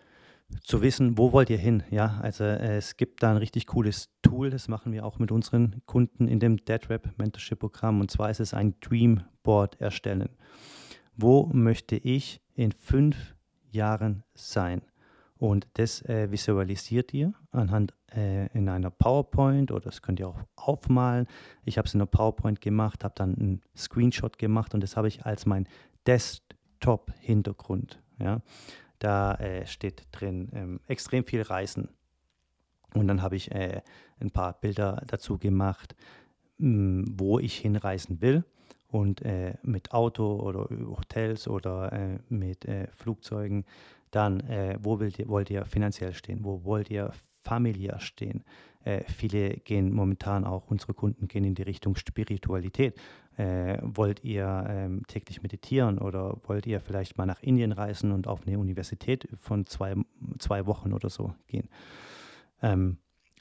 zu 0.62 0.82
wissen, 0.82 1.18
wo 1.18 1.32
wollt 1.32 1.50
ihr 1.50 1.58
hin. 1.58 1.82
Ja, 1.90 2.18
also 2.22 2.44
äh, 2.44 2.76
es 2.76 2.96
gibt 2.96 3.22
da 3.22 3.30
ein 3.30 3.36
richtig 3.36 3.66
cooles 3.66 4.10
Tool, 4.22 4.50
das 4.50 4.68
machen 4.68 4.92
wir 4.92 5.04
auch 5.04 5.18
mit 5.18 5.32
unseren 5.32 5.82
Kunden 5.86 6.28
in 6.28 6.40
dem 6.40 6.64
DeadRap 6.64 7.18
Mentorship 7.18 7.58
Programm. 7.58 8.00
Und 8.00 8.10
zwar 8.10 8.30
ist 8.30 8.40
es 8.40 8.54
ein 8.54 8.74
Dream 8.80 9.22
Board 9.42 9.80
erstellen. 9.80 10.30
Wo 11.16 11.46
möchte 11.52 11.96
ich 11.96 12.40
in 12.54 12.72
fünf 12.72 13.34
Jahren 13.70 14.22
sein? 14.34 14.82
Und 15.38 15.66
das 15.74 16.02
äh, 16.02 16.30
visualisiert 16.30 17.12
ihr 17.12 17.34
anhand 17.50 17.94
äh, 18.14 18.46
in 18.56 18.68
einer 18.68 18.90
PowerPoint 18.90 19.70
oder 19.70 19.82
das 19.82 20.00
könnt 20.00 20.18
ihr 20.18 20.28
auch 20.28 20.40
aufmalen. 20.56 21.26
Ich 21.64 21.76
habe 21.76 21.86
es 21.86 21.94
in 21.94 22.00
einer 22.00 22.06
PowerPoint 22.06 22.60
gemacht, 22.60 23.04
habe 23.04 23.14
dann 23.16 23.34
einen 23.34 23.60
Screenshot 23.76 24.38
gemacht 24.38 24.72
und 24.74 24.82
das 24.82 24.96
habe 24.96 25.08
ich 25.08 25.26
als 25.26 25.44
mein 25.44 25.68
Desktop-Hintergrund. 26.06 28.00
Ja. 28.18 28.40
Da 28.98 29.34
äh, 29.34 29.66
steht 29.66 30.06
drin 30.12 30.50
ähm, 30.54 30.80
extrem 30.86 31.24
viel 31.24 31.42
Reisen. 31.42 31.88
Und 32.94 33.08
dann 33.08 33.22
habe 33.22 33.36
ich 33.36 33.50
äh, 33.52 33.82
ein 34.20 34.30
paar 34.30 34.54
Bilder 34.60 35.02
dazu 35.06 35.38
gemacht, 35.38 35.94
mh, 36.58 36.68
hm, 36.68 37.14
wo 37.18 37.38
ich 37.38 37.58
hinreisen 37.58 38.20
will. 38.20 38.44
Und 38.88 39.22
äh, 39.22 39.54
mit 39.62 39.92
Auto 39.92 40.36
oder 40.40 40.68
Hotels 40.70 41.48
oder 41.48 41.92
äh, 41.92 42.18
mit 42.28 42.64
äh, 42.64 42.86
Flugzeugen. 42.96 43.64
Dann, 44.10 44.40
äh, 44.40 44.78
wo 44.80 44.98
ihr, 45.00 45.28
wollt 45.28 45.50
ihr 45.50 45.64
finanziell 45.66 46.14
stehen? 46.14 46.44
Wo 46.44 46.64
wollt 46.64 46.90
ihr 46.90 47.12
familiär 47.42 48.00
stehen? 48.00 48.44
Viele 49.08 49.56
gehen 49.56 49.92
momentan 49.92 50.44
auch, 50.44 50.68
unsere 50.68 50.94
Kunden 50.94 51.26
gehen 51.26 51.42
in 51.42 51.56
die 51.56 51.62
Richtung 51.62 51.96
Spiritualität. 51.96 52.94
Äh, 53.36 53.78
wollt 53.82 54.24
ihr 54.24 54.64
ähm, 54.66 55.02
täglich 55.06 55.42
meditieren 55.42 55.98
oder 55.98 56.38
wollt 56.44 56.66
ihr 56.66 56.80
vielleicht 56.80 57.18
mal 57.18 57.26
nach 57.26 57.42
Indien 57.42 57.72
reisen 57.72 58.12
und 58.12 58.26
auf 58.26 58.46
eine 58.46 58.58
Universität 58.58 59.28
von 59.36 59.66
zwei, 59.66 59.94
zwei 60.38 60.64
Wochen 60.64 60.94
oder 60.94 61.10
so 61.10 61.34
gehen? 61.46 61.68
Ähm, 62.62 62.96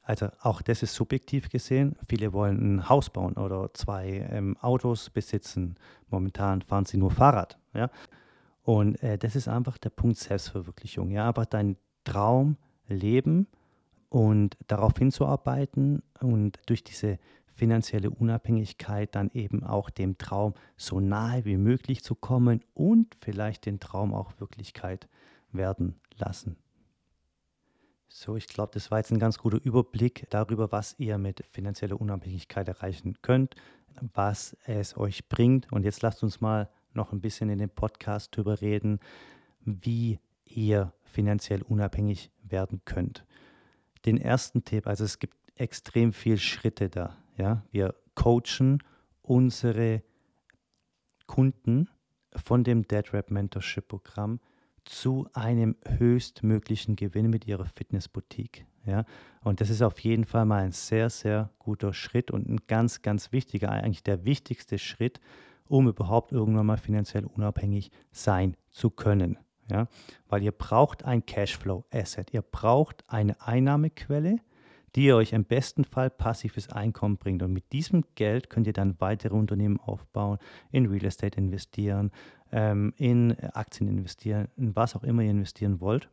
also 0.06 0.28
auch 0.42 0.62
das 0.62 0.84
ist 0.84 0.94
subjektiv 0.94 1.50
gesehen. 1.50 1.96
Viele 2.08 2.32
wollen 2.32 2.75
ein 2.75 2.90
Haus 2.90 3.10
bauen 3.10 3.34
oder 3.34 3.74
zwei 3.74 4.28
ähm, 4.30 4.56
Autos 4.62 5.10
besitzen. 5.10 5.75
Momentan 6.10 6.62
fahren 6.62 6.86
sie 6.86 6.98
nur 6.98 7.10
Fahrrad. 7.10 7.58
Ja? 7.74 7.90
Und 8.62 9.02
äh, 9.02 9.18
das 9.18 9.36
ist 9.36 9.48
einfach 9.48 9.78
der 9.80 9.90
Punkt 9.90 10.18
Selbstverwirklichung. 10.18 11.10
Ja? 11.10 11.25
Aber 11.25 11.46
dein 11.46 11.78
Traum 12.04 12.58
leben 12.88 13.48
und 14.10 14.58
darauf 14.68 14.94
hinzuarbeiten 14.98 16.04
und 16.20 16.60
durch 16.68 16.84
diese 16.84 17.18
finanzielle 17.56 18.10
Unabhängigkeit 18.10 19.16
dann 19.16 19.32
eben 19.34 19.64
auch 19.64 19.90
dem 19.90 20.18
Traum 20.18 20.54
so 20.76 21.00
nahe 21.00 21.46
wie 21.46 21.58
möglich 21.58 22.04
zu 22.04 22.14
kommen 22.14 22.62
und 22.74 23.16
vielleicht 23.22 23.66
den 23.66 23.80
Traum 23.80 24.14
auch 24.14 24.40
Wirklichkeit 24.40 25.08
werden 25.52 26.00
lassen. 26.18 26.58
So, 28.10 28.36
ich 28.36 28.48
glaube, 28.48 28.72
das 28.74 28.92
war 28.92 29.00
jetzt 29.00 29.12
ein 29.12 29.20
ganz 29.20 29.38
guter 29.38 29.60
Überblick 29.64 30.28
darüber, 30.30 30.72
was 30.72 30.96
ihr 31.00 31.18
mit 31.18 31.44
finanzieller 31.52 32.00
Unabhängigkeit 32.00 32.68
erreichen 32.68 33.18
könnt, 33.22 33.56
was 34.14 34.56
es 34.66 34.96
euch 34.98 35.28
bringt. 35.28 35.72
Und 35.72 35.84
jetzt 35.84 36.02
lasst 36.02 36.24
uns 36.24 36.40
mal 36.40 36.70
noch 36.94 37.12
ein 37.12 37.22
bisschen 37.22 37.50
in 37.50 37.58
dem 37.58 37.70
Podcast 37.70 38.36
darüber 38.36 38.62
reden, 38.62 39.00
wie 39.62 40.20
ihr 40.46 40.94
finanziell 41.04 41.62
unabhängig 41.62 42.32
werden 42.44 42.82
könnt. 42.86 43.26
Den 44.06 44.18
ersten 44.18 44.64
Tipp, 44.64 44.88
also 44.88 45.04
es 45.04 45.20
gibt 45.20 45.36
extrem 45.56 46.14
viele 46.14 46.38
Schritte 46.38 46.90
da. 46.90 47.18
Ja? 47.38 47.63
Wir 47.72 47.96
coachen 48.15 48.80
unsere 49.22 50.04
Kunden 51.27 51.89
von 52.36 52.63
dem 52.63 52.88
Dead 52.88 53.13
Rap 53.13 53.32
Mentorship 53.32 53.88
Programm 53.88 54.39
zu 54.84 55.27
einem 55.34 55.75
höchstmöglichen 55.86 56.96
Gewinn 56.96 57.30
mit 57.30 57.48
ihrer 57.48 57.65
Fitnessboutique. 57.65 58.65
Ja? 58.86 59.06
Und 59.42 59.62
das 59.62 59.70
ist 59.70 59.82
auf 59.82 60.00
jeden 60.00 60.25
Fall 60.25 60.46
mal 60.46 60.63
ein 60.63 60.72
sehr, 60.72 61.10
sehr 61.10 61.50
guter 61.60 61.94
Schritt 61.94 62.32
und 62.32 62.48
ein 62.48 62.62
ganz, 62.68 63.01
ganz 63.01 63.32
wichtiger, 63.32 63.72
eigentlich 63.72 64.04
der 64.04 64.25
wichtigste 64.25 64.77
Schritt, 64.77 65.20
um 65.68 65.88
überhaupt 65.88 66.32
irgendwann 66.32 66.68
mal 66.68 66.77
finanziell 66.77 67.25
unabhängig 67.25 67.89
sein 68.12 68.56
zu 68.70 68.92
können. 68.92 69.39
Ja? 69.70 69.88
Weil 70.27 70.44
ihr 70.44 70.51
braucht 70.51 71.04
ein 71.04 71.25
Cashflow-Asset, 71.25 72.34
ihr 72.34 72.44
braucht 72.44 73.04
eine 73.08 73.42
Einnahmequelle, 73.42 74.38
die 74.96 75.12
euch 75.12 75.34
im 75.34 75.44
besten 75.44 75.84
Fall 75.84 76.10
passives 76.10 76.70
Einkommen 76.70 77.18
bringt. 77.18 77.44
Und 77.44 77.52
mit 77.52 77.72
diesem 77.74 78.04
Geld 78.16 78.50
könnt 78.50 78.68
ihr 78.68 78.74
dann 78.74 79.00
weitere 79.00 79.36
Unternehmen 79.36 79.80
aufbauen, 79.80 80.40
in 80.72 80.86
Real 80.86 81.06
Estate 81.06 81.38
investieren, 81.38 82.12
ähm, 82.52 82.94
in 82.98 83.38
Aktien 83.54 83.90
investieren, 83.90 84.48
in 84.56 84.75
was 84.75 84.96
auch 84.96 85.04
immer 85.04 85.22
ihr 85.24 85.32
investieren 85.32 85.82
wollt. 85.82 86.10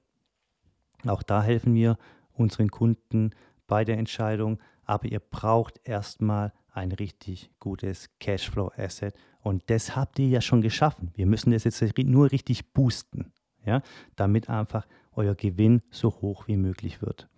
Auch 1.06 1.22
da 1.22 1.42
helfen 1.42 1.74
wir 1.74 1.96
unseren 2.32 2.70
Kunden 2.70 3.30
bei 3.66 3.84
der 3.84 3.98
Entscheidung, 3.98 4.58
aber 4.84 5.06
ihr 5.06 5.20
braucht 5.20 5.80
erstmal 5.84 6.52
ein 6.72 6.92
richtig 6.92 7.50
gutes 7.60 8.10
Cashflow-Asset 8.18 9.14
und 9.40 9.68
das 9.68 9.94
habt 9.94 10.18
ihr 10.18 10.28
ja 10.28 10.40
schon 10.40 10.62
geschaffen. 10.62 11.10
Wir 11.14 11.26
müssen 11.26 11.52
das 11.52 11.64
jetzt 11.64 11.82
nur 11.98 12.32
richtig 12.32 12.72
boosten, 12.72 13.32
ja, 13.64 13.82
damit 14.16 14.48
einfach 14.48 14.86
euer 15.14 15.34
Gewinn 15.34 15.82
so 15.90 16.10
hoch 16.10 16.48
wie 16.48 16.56
möglich 16.56 17.02
wird. 17.02 17.28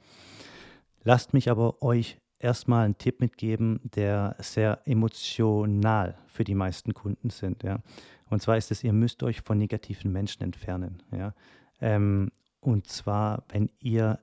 Lasst 1.04 1.34
mich 1.34 1.50
aber 1.50 1.82
euch 1.82 2.18
erstmal 2.38 2.84
einen 2.84 2.98
Tipp 2.98 3.20
mitgeben, 3.20 3.80
der 3.84 4.36
sehr 4.38 4.80
emotional 4.86 6.16
für 6.26 6.44
die 6.44 6.54
meisten 6.54 6.94
Kunden 6.94 7.30
sind. 7.30 7.62
Ja. 7.62 7.80
Und 8.28 8.42
zwar 8.42 8.56
ist 8.56 8.70
es, 8.70 8.82
ihr 8.82 8.92
müsst 8.92 9.22
euch 9.22 9.40
von 9.42 9.58
negativen 9.58 10.12
Menschen 10.12 10.42
entfernen. 10.42 11.02
Ja. 11.12 11.34
Ähm, 11.80 12.30
und 12.60 12.86
zwar, 12.88 13.44
wenn 13.48 13.70
ihr 13.78 14.18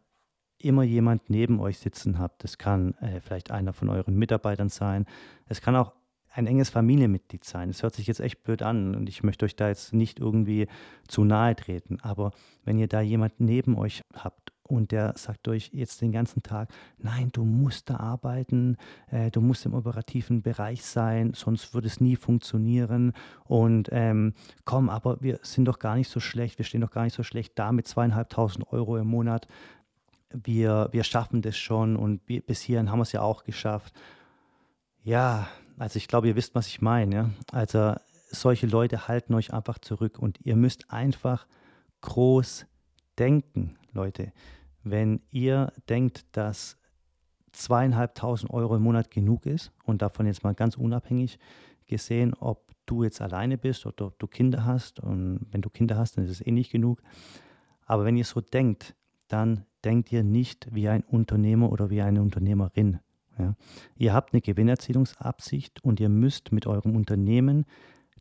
immer 0.57 0.83
jemand 0.83 1.29
neben 1.29 1.59
euch 1.59 1.79
sitzen 1.79 2.19
habt, 2.19 2.43
das 2.43 2.57
kann 2.57 2.93
äh, 2.95 3.19
vielleicht 3.21 3.51
einer 3.51 3.73
von 3.73 3.89
euren 3.89 4.15
Mitarbeitern 4.15 4.69
sein, 4.69 5.05
es 5.47 5.61
kann 5.61 5.75
auch 5.75 5.93
ein 6.33 6.47
enges 6.47 6.69
Familienmitglied 6.69 7.43
sein. 7.43 7.69
Es 7.69 7.83
hört 7.83 7.95
sich 7.95 8.07
jetzt 8.07 8.21
echt 8.21 8.43
blöd 8.43 8.61
an 8.61 8.95
und 8.95 9.09
ich 9.09 9.21
möchte 9.21 9.45
euch 9.45 9.55
da 9.55 9.67
jetzt 9.67 9.93
nicht 9.93 10.19
irgendwie 10.19 10.67
zu 11.07 11.23
nahe 11.23 11.55
treten, 11.55 11.99
aber 12.01 12.31
wenn 12.63 12.79
ihr 12.79 12.87
da 12.87 13.01
jemand 13.01 13.39
neben 13.39 13.77
euch 13.77 14.01
habt 14.13 14.53
und 14.71 14.91
der 14.91 15.13
sagt 15.17 15.47
euch 15.47 15.69
jetzt 15.73 16.01
den 16.01 16.11
ganzen 16.11 16.41
Tag, 16.43 16.69
nein, 16.97 17.29
du 17.31 17.43
musst 17.43 17.89
da 17.89 17.97
arbeiten, 17.97 18.77
äh, 19.11 19.29
du 19.29 19.41
musst 19.41 19.65
im 19.65 19.73
operativen 19.73 20.41
Bereich 20.41 20.83
sein, 20.83 21.33
sonst 21.33 21.73
würde 21.73 21.87
es 21.87 21.99
nie 21.99 22.15
funktionieren. 22.15 23.13
Und 23.43 23.89
ähm, 23.91 24.33
komm, 24.65 24.89
aber 24.89 25.21
wir 25.21 25.39
sind 25.43 25.65
doch 25.65 25.79
gar 25.79 25.95
nicht 25.95 26.09
so 26.09 26.19
schlecht, 26.19 26.57
wir 26.57 26.65
stehen 26.65 26.81
doch 26.81 26.91
gar 26.91 27.03
nicht 27.03 27.15
so 27.15 27.23
schlecht 27.23 27.59
da 27.59 27.71
mit 27.71 27.87
zweieinhalbtausend 27.87 28.71
Euro 28.71 28.97
im 28.97 29.07
Monat. 29.07 29.47
Wir, 30.29 30.87
wir 30.91 31.03
schaffen 31.03 31.41
das 31.41 31.57
schon 31.57 31.97
und 31.97 32.21
wir, 32.27 32.41
bis 32.41 32.61
hierhin 32.61 32.89
haben 32.89 32.99
wir 32.99 33.03
es 33.03 33.11
ja 33.11 33.21
auch 33.21 33.43
geschafft. 33.43 33.93
Ja, 35.03 35.47
also 35.77 35.97
ich 35.97 36.07
glaube, 36.07 36.27
ihr 36.27 36.35
wisst, 36.35 36.55
was 36.55 36.67
ich 36.67 36.81
meine. 36.81 37.15
Ja? 37.15 37.29
Also 37.51 37.95
solche 38.29 38.67
Leute 38.67 39.09
halten 39.09 39.33
euch 39.33 39.53
einfach 39.53 39.79
zurück 39.79 40.17
und 40.19 40.39
ihr 40.43 40.55
müsst 40.55 40.91
einfach 40.91 41.47
groß 42.01 42.65
denken, 43.17 43.77
Leute. 43.93 44.31
Wenn 44.83 45.21
ihr 45.31 45.71
denkt, 45.89 46.25
dass 46.31 46.77
zweieinhalbtausend 47.51 48.51
Euro 48.51 48.75
im 48.75 48.83
Monat 48.83 49.11
genug 49.11 49.45
ist 49.45 49.71
und 49.83 50.01
davon 50.01 50.25
jetzt 50.25 50.43
mal 50.43 50.53
ganz 50.53 50.77
unabhängig 50.77 51.37
gesehen, 51.85 52.33
ob 52.33 52.71
du 52.85 53.03
jetzt 53.03 53.21
alleine 53.21 53.57
bist 53.57 53.85
oder 53.85 54.07
ob 54.07 54.19
du 54.19 54.27
Kinder 54.27 54.65
hast 54.65 54.99
und 54.99 55.45
wenn 55.51 55.61
du 55.61 55.69
Kinder 55.69 55.97
hast, 55.97 56.17
dann 56.17 56.25
ist 56.25 56.31
es 56.31 56.45
eh 56.45 56.51
nicht 56.51 56.71
genug. 56.71 57.01
Aber 57.85 58.05
wenn 58.05 58.17
ihr 58.17 58.25
so 58.25 58.41
denkt, 58.41 58.95
dann 59.27 59.65
denkt 59.83 60.11
ihr 60.11 60.23
nicht 60.23 60.67
wie 60.73 60.87
ein 60.89 61.03
Unternehmer 61.03 61.71
oder 61.71 61.89
wie 61.89 62.01
eine 62.01 62.21
Unternehmerin. 62.21 62.99
Ja. 63.37 63.55
Ihr 63.95 64.13
habt 64.13 64.33
eine 64.33 64.41
Gewinnerzielungsabsicht 64.41 65.83
und 65.83 65.99
ihr 65.99 66.09
müsst 66.09 66.51
mit 66.51 66.67
eurem 66.67 66.95
Unternehmen 66.95 67.65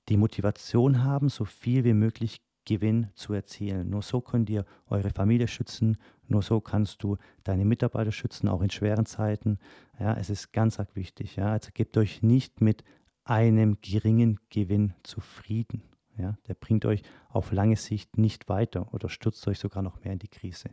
die 0.08 0.16
Motivation 0.16 1.04
haben, 1.04 1.28
so 1.28 1.44
viel 1.44 1.84
wie 1.84 1.94
möglich 1.94 2.40
Gewinn 2.64 3.08
zu 3.14 3.32
erzielen. 3.32 3.90
Nur 3.90 4.02
so 4.02 4.20
könnt 4.20 4.50
ihr 4.50 4.64
eure 4.88 5.10
Familie 5.10 5.48
schützen, 5.48 5.96
nur 6.28 6.42
so 6.42 6.60
kannst 6.60 7.02
du 7.02 7.16
deine 7.42 7.64
Mitarbeiter 7.64 8.12
schützen, 8.12 8.48
auch 8.48 8.62
in 8.62 8.70
schweren 8.70 9.06
Zeiten. 9.06 9.58
Ja, 9.98 10.14
es 10.14 10.30
ist 10.30 10.52
ganz 10.52 10.78
arg 10.78 10.94
wichtig. 10.94 11.36
Ja. 11.36 11.52
Also 11.52 11.70
gebt 11.74 11.96
euch 11.96 12.22
nicht 12.22 12.60
mit 12.60 12.84
einem 13.24 13.78
geringen 13.80 14.38
Gewinn 14.50 14.94
zufrieden. 15.02 15.82
Ja. 16.16 16.36
Der 16.46 16.54
bringt 16.54 16.84
euch 16.84 17.02
auf 17.28 17.52
lange 17.52 17.76
Sicht 17.76 18.18
nicht 18.18 18.48
weiter 18.48 18.92
oder 18.92 19.08
stürzt 19.08 19.46
euch 19.48 19.58
sogar 19.58 19.82
noch 19.82 20.02
mehr 20.04 20.12
in 20.12 20.18
die 20.18 20.28
Krise. 20.28 20.70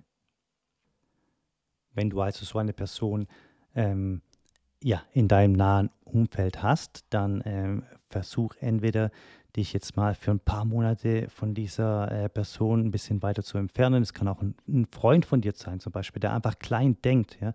Wenn 1.93 2.10
du 2.10 2.21
also 2.21 2.45
so 2.45 2.60
eine 2.60 2.73
Person 2.73 3.28
ähm, 3.73 4.21
ja, 4.84 5.04
in 5.12 5.28
deinem 5.28 5.54
nahen 5.54 5.89
Umfeld 6.04 6.62
hast, 6.62 7.06
dann 7.10 7.41
ähm, 7.45 7.84
versuch 8.10 8.56
entweder 8.60 9.12
dich 9.58 9.74
jetzt 9.74 9.98
mal 9.98 10.15
für 10.15 10.32
ein 10.32 10.39
paar 10.39 10.65
Monate 10.65 11.28
von 11.30 11.54
dieser 11.54 12.12
äh, 12.12 12.30
Person 12.30 12.86
ein 12.86 12.91
bisschen 12.91 13.22
weiter 13.22 13.43
zu 13.43 13.58
entfernen. 13.58 14.04
Es 14.04 14.13
kann 14.13 14.28
auch 14.28 14.41
ein, 14.41 14.56
ein, 14.67 14.86
Freund 14.86 15.26
von 15.26 15.41
dir 15.41 15.54
sein, 15.54 15.80
zum 15.80 15.91
Beispiel, 15.91 16.20
der 16.20 16.34
einfach 16.34 16.60
klein 16.60 16.98
denkt. 17.04 17.38
Ja? 17.41 17.54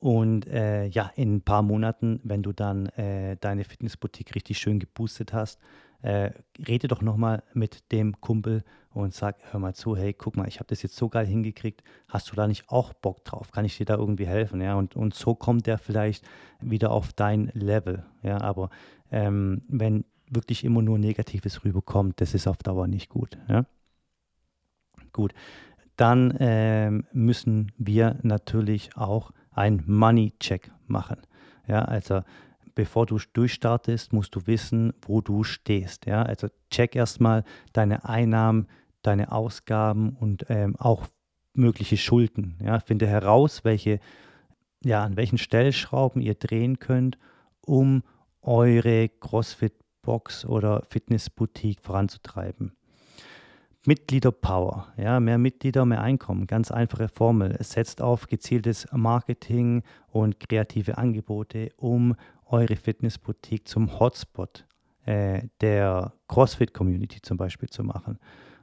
Und 0.00 0.46
äh, 0.46 0.86
ja, 0.86 1.10
in 1.16 1.36
ein 1.36 1.40
paar 1.42 1.62
Monaten, 1.62 2.20
wenn 2.24 2.42
du 2.42 2.52
dann 2.52 2.86
äh, 2.90 3.36
deine 3.40 3.64
Fitnessboutique 3.64 4.34
richtig 4.34 4.58
schön 4.58 4.78
geboostet 4.78 5.32
hast, 5.32 5.60
äh, 6.02 6.30
rede 6.66 6.86
doch 6.86 7.02
nochmal 7.02 7.42
mit 7.54 7.90
dem 7.90 8.20
Kumpel 8.20 8.62
und 8.92 9.14
sag, 9.14 9.36
hör 9.50 9.60
mal 9.60 9.74
zu, 9.74 9.96
hey, 9.96 10.12
guck 10.12 10.36
mal, 10.36 10.46
ich 10.46 10.58
habe 10.58 10.68
das 10.68 10.82
jetzt 10.82 10.96
so 10.96 11.08
geil 11.08 11.26
hingekriegt, 11.26 11.82
hast 12.08 12.30
du 12.30 12.36
da 12.36 12.46
nicht 12.46 12.68
auch 12.68 12.92
Bock 12.92 13.24
drauf? 13.24 13.50
Kann 13.50 13.64
ich 13.64 13.76
dir 13.76 13.84
da 13.84 13.96
irgendwie 13.96 14.26
helfen? 14.26 14.60
Ja, 14.60 14.76
und, 14.76 14.94
und 14.96 15.14
so 15.14 15.34
kommt 15.34 15.66
der 15.66 15.78
vielleicht 15.78 16.24
wieder 16.60 16.92
auf 16.92 17.12
dein 17.12 17.50
Level. 17.54 18.04
Ja, 18.22 18.40
aber 18.40 18.70
ähm, 19.10 19.62
wenn 19.68 20.04
wirklich 20.30 20.64
immer 20.64 20.82
nur 20.82 20.98
Negatives 20.98 21.64
rüberkommt, 21.64 22.20
das 22.20 22.34
ist 22.34 22.46
auf 22.46 22.58
Dauer 22.58 22.86
nicht 22.86 23.08
gut. 23.08 23.38
Ja? 23.48 23.64
Gut, 25.12 25.32
dann 25.96 26.34
ähm, 26.38 27.06
müssen 27.12 27.72
wir 27.76 28.18
natürlich 28.22 28.96
auch 28.96 29.32
ein 29.50 29.82
Money-Check 29.86 30.70
machen. 30.86 31.18
Ja, 31.66 31.84
also 31.84 32.22
bevor 32.74 33.06
du 33.06 33.18
durchstartest, 33.32 34.12
musst 34.12 34.34
du 34.36 34.46
wissen, 34.46 34.92
wo 35.02 35.20
du 35.20 35.42
stehst. 35.42 36.06
Ja, 36.06 36.22
also 36.22 36.48
check 36.70 36.94
erstmal 36.94 37.42
deine 37.72 38.04
Einnahmen, 38.04 38.68
deine 39.02 39.32
Ausgaben 39.32 40.10
und 40.10 40.46
ähm, 40.48 40.76
auch 40.76 41.08
mögliche 41.54 41.96
Schulden. 41.96 42.56
Ja, 42.62 42.78
finde 42.78 43.08
heraus, 43.08 43.64
welche, 43.64 43.98
ja, 44.84 45.02
an 45.02 45.16
welchen 45.16 45.38
Stellschrauben 45.38 46.22
ihr 46.22 46.36
drehen 46.36 46.78
könnt, 46.78 47.18
um 47.60 48.04
eure 48.42 49.08
CrossFit-Box 50.08 50.46
oder 50.46 50.82
Fitnessboutique 50.88 51.80
voranzutreiben. 51.82 52.72
Mitgliederpower, 53.86 54.88
ja, 54.96 55.20
mehr 55.20 55.38
Mitglieder, 55.38 55.86
mehr 55.86 56.02
Einkommen, 56.02 56.46
ganz 56.46 56.70
einfache 56.70 57.08
Formel. 57.08 57.56
Es 57.58 57.72
setzt 57.72 58.02
auf 58.02 58.26
gezieltes 58.26 58.86
Marketing 58.92 59.82
und 60.08 60.40
kreative 60.40 60.98
Angebote, 60.98 61.70
um 61.76 62.16
eure 62.46 62.76
Fitnessboutique 62.76 63.68
zum 63.68 63.98
Hotspot 63.98 64.66
äh, 65.06 65.42
der 65.60 66.12
CrossFit-Community 66.26 67.22
zum 67.22 67.36
Beispiel 67.36 67.68
zu 67.68 67.84
machen. 67.84 68.18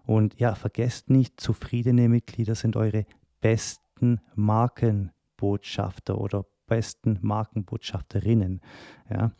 Und 0.06 0.40
ja, 0.40 0.54
vergesst 0.54 1.10
nicht, 1.10 1.40
zufriedene 1.40 2.10
Mitglieder 2.10 2.54
sind 2.54 2.76
eure 2.76 3.06
besten 3.42 4.20
Markenbotschafter 4.36 6.20
oder 6.20 6.46
besten 6.68 7.18
Markenbotschafterinnen. 7.22 8.62
Ja, 9.10 9.32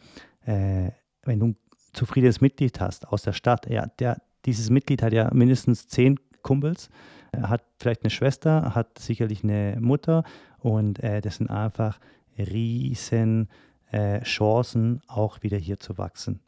äh, 0.46 0.92
wenn 1.26 1.40
du 1.40 1.46
ein 1.48 1.58
zufriedenes 1.96 2.42
Mitglied 2.42 2.80
hast 2.80 3.08
aus 3.08 3.24
der 3.24 3.34
Stadt, 3.34 3.70
ja, 3.70 3.88
der, 4.00 4.22
dieses 4.46 4.70
Mitglied 4.70 5.02
hat 5.02 5.14
ja 5.14 5.30
mindestens 5.34 5.88
zehn 5.88 6.20
Kumpels, 6.42 6.90
hat 7.36 7.64
vielleicht 7.80 8.04
eine 8.04 8.12
Schwester, 8.12 8.76
hat 8.76 9.00
sicherlich 9.00 9.44
eine 9.44 9.78
Mutter 9.80 10.24
und 10.60 11.00
äh, 11.04 11.22
das 11.22 11.38
sind 11.38 11.50
einfach 11.50 12.00
riesen 12.38 13.50
äh, 13.92 14.22
Chancen, 14.22 15.02
auch 15.08 15.42
wieder 15.44 15.58
hier 15.58 15.80
zu 15.80 15.98
wachsen. 15.98 16.40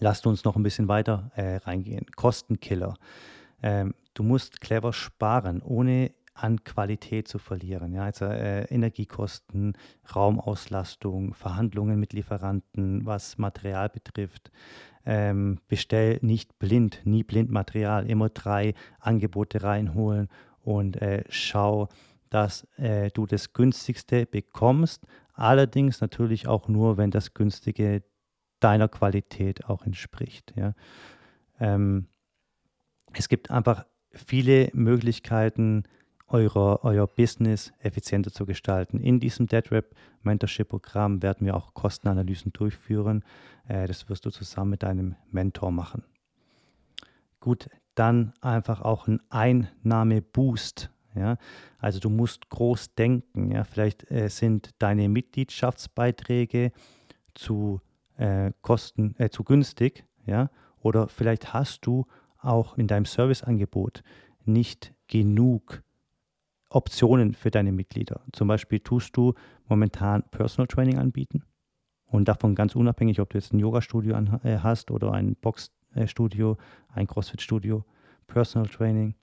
Lasst 0.00 0.26
uns 0.26 0.44
noch 0.44 0.56
ein 0.56 0.62
bisschen 0.62 0.88
weiter 0.88 1.30
äh, 1.36 1.56
reingehen. 1.56 2.06
Kostenkiller. 2.16 2.96
Ähm, 3.62 3.94
du 4.14 4.22
musst 4.22 4.60
clever 4.60 4.92
sparen, 4.92 5.62
ohne 5.62 6.12
an 6.34 6.64
Qualität 6.64 7.28
zu 7.28 7.38
verlieren. 7.38 7.92
Ja, 7.92 8.04
also 8.04 8.26
äh, 8.26 8.64
Energiekosten, 8.64 9.74
Raumauslastung, 10.14 11.32
Verhandlungen 11.34 11.98
mit 11.98 12.12
Lieferanten, 12.12 13.06
was 13.06 13.38
Material 13.38 13.88
betrifft. 13.88 14.50
Ähm, 15.06 15.60
bestell 15.68 16.18
nicht 16.22 16.58
blind, 16.58 17.00
nie 17.04 17.22
blind 17.22 17.50
Material, 17.50 18.08
immer 18.10 18.30
drei 18.30 18.74
Angebote 18.98 19.62
reinholen 19.62 20.28
und 20.60 21.00
äh, 21.00 21.24
schau, 21.28 21.88
dass 22.30 22.66
äh, 22.78 23.10
du 23.10 23.26
das 23.26 23.52
günstigste 23.52 24.26
bekommst. 24.26 25.06
Allerdings 25.34 26.00
natürlich 26.00 26.48
auch 26.48 26.68
nur, 26.68 26.96
wenn 26.96 27.10
das 27.10 27.34
günstige 27.34 28.02
deiner 28.60 28.88
Qualität 28.88 29.66
auch 29.66 29.84
entspricht. 29.84 30.54
Ja. 30.56 30.74
Ähm, 31.60 32.06
es 33.12 33.28
gibt 33.28 33.50
einfach 33.50 33.84
viele 34.10 34.70
Möglichkeiten, 34.72 35.84
eurer, 36.34 36.80
euer 36.82 37.06
Business 37.06 37.72
effizienter 37.78 38.32
zu 38.32 38.44
gestalten. 38.44 38.98
In 38.98 39.20
diesem 39.20 39.46
DeadRap 39.46 39.94
Mentorship 40.22 40.68
Programm 40.68 41.22
werden 41.22 41.46
wir 41.46 41.54
auch 41.54 41.74
Kostenanalysen 41.74 42.52
durchführen. 42.52 43.22
Äh, 43.68 43.86
das 43.86 44.08
wirst 44.08 44.26
du 44.26 44.30
zusammen 44.30 44.70
mit 44.70 44.82
deinem 44.82 45.14
Mentor 45.30 45.70
machen. 45.70 46.02
Gut, 47.38 47.68
dann 47.94 48.32
einfach 48.40 48.80
auch 48.80 49.06
ein 49.06 49.20
Einnahmeboost. 49.30 50.90
Ja? 51.14 51.36
Also 51.78 52.00
du 52.00 52.10
musst 52.10 52.48
groß 52.48 52.96
denken. 52.96 53.52
Ja? 53.52 53.62
Vielleicht 53.62 54.10
äh, 54.10 54.28
sind 54.28 54.70
deine 54.80 55.08
Mitgliedschaftsbeiträge 55.08 56.72
zu 57.34 57.80
äh, 58.16 58.50
Kosten, 58.60 59.14
äh, 59.18 59.30
zu 59.30 59.44
günstig, 59.44 60.04
ja, 60.26 60.50
oder 60.80 61.08
vielleicht 61.08 61.52
hast 61.52 61.86
du 61.86 62.06
auch 62.38 62.76
in 62.76 62.86
deinem 62.86 63.04
Serviceangebot 63.04 64.02
nicht 64.44 64.94
genug 65.06 65.83
Optionen 66.74 67.34
für 67.34 67.50
deine 67.50 67.72
Mitglieder. 67.72 68.20
Zum 68.32 68.48
Beispiel 68.48 68.80
tust 68.80 69.16
du 69.16 69.34
momentan 69.68 70.24
Personal 70.30 70.66
Training 70.66 70.98
anbieten 70.98 71.44
und 72.06 72.26
davon 72.26 72.54
ganz 72.54 72.74
unabhängig, 72.74 73.20
ob 73.20 73.30
du 73.30 73.38
jetzt 73.38 73.52
ein 73.52 73.58
Yoga-Studio 73.58 74.16
äh, 74.42 74.58
hast 74.58 74.90
oder 74.90 75.12
ein 75.12 75.36
Box-Studio, 75.36 76.56
ein 76.88 77.06
CrossFit-Studio. 77.06 77.84
Personal 78.26 78.68
Training 78.68 79.14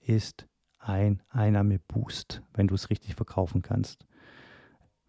ist 0.00 0.46
ein 0.78 1.22
Einnahmeboost, 1.28 2.42
wenn 2.54 2.66
du 2.66 2.74
es 2.74 2.90
richtig 2.90 3.14
verkaufen 3.14 3.62
kannst. 3.62 4.06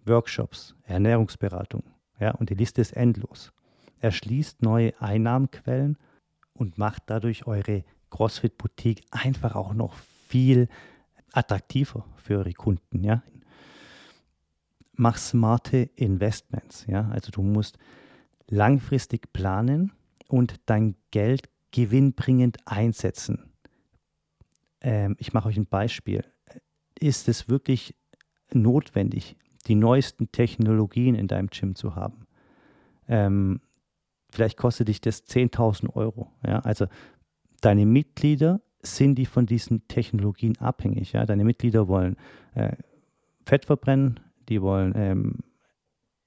Workshops, 0.06 0.76
Ernährungsberatung, 0.84 1.84
ja, 2.20 2.32
und 2.32 2.50
die 2.50 2.56
Liste 2.56 2.82
ist 2.82 2.94
endlos. 2.94 3.52
Erschließt 4.00 4.62
neue 4.62 5.00
Einnahmenquellen 5.02 5.98
und 6.54 6.78
macht 6.78 7.04
dadurch 7.08 7.48
eure 7.48 7.84
CrossFit-Boutique 8.12 9.04
einfach 9.12 9.56
auch 9.56 9.74
noch 9.74 9.94
viel 10.28 10.68
attraktiver 11.34 12.06
für 12.16 12.38
eure 12.38 12.54
Kunden. 12.54 13.04
Ja. 13.04 13.24
Mach 14.94 15.18
smarte 15.18 15.90
Investments. 15.96 16.86
Ja. 16.88 17.10
Also 17.10 17.32
du 17.32 17.42
musst 17.42 17.78
langfristig 18.50 19.34
planen 19.34 19.92
und 20.28 20.56
dein 20.66 20.96
Geld 21.12 21.50
gewinnbringend 21.72 22.58
einsetzen. 22.66 23.52
Ähm, 24.82 25.16
ich 25.20 25.34
mache 25.34 25.50
euch 25.50 25.58
ein 25.58 25.68
Beispiel. 25.68 26.24
Ist 27.00 27.28
es 27.28 27.50
wirklich 27.50 27.96
notwendig, 28.54 29.38
die 29.68 29.76
neuesten 29.76 30.32
Technologien 30.32 31.16
in 31.16 31.28
deinem 31.28 31.48
Gym 31.48 31.76
zu 31.76 31.96
haben. 31.96 32.26
Ähm, 33.08 33.62
vielleicht 34.30 34.58
kostet 34.58 34.88
dich 34.88 35.02
das 35.02 35.28
10.000 35.28 35.96
Euro. 35.96 36.32
Ja? 36.46 36.60
Also 36.60 36.88
deine 37.62 37.86
Mitglieder 37.86 38.62
sind 38.82 39.16
die 39.16 39.26
von 39.26 39.46
diesen 39.46 39.88
Technologien 39.88 40.58
abhängig. 40.58 41.13
Ja? 41.13 41.26
Deine 41.26 41.44
Mitglieder 41.44 41.88
wollen 41.88 42.16
äh, 42.56 42.76
Fett 43.46 43.66
verbrennen, 43.66 44.20
die 44.50 44.62
wollen 44.62 44.94
ähm, 44.96 45.40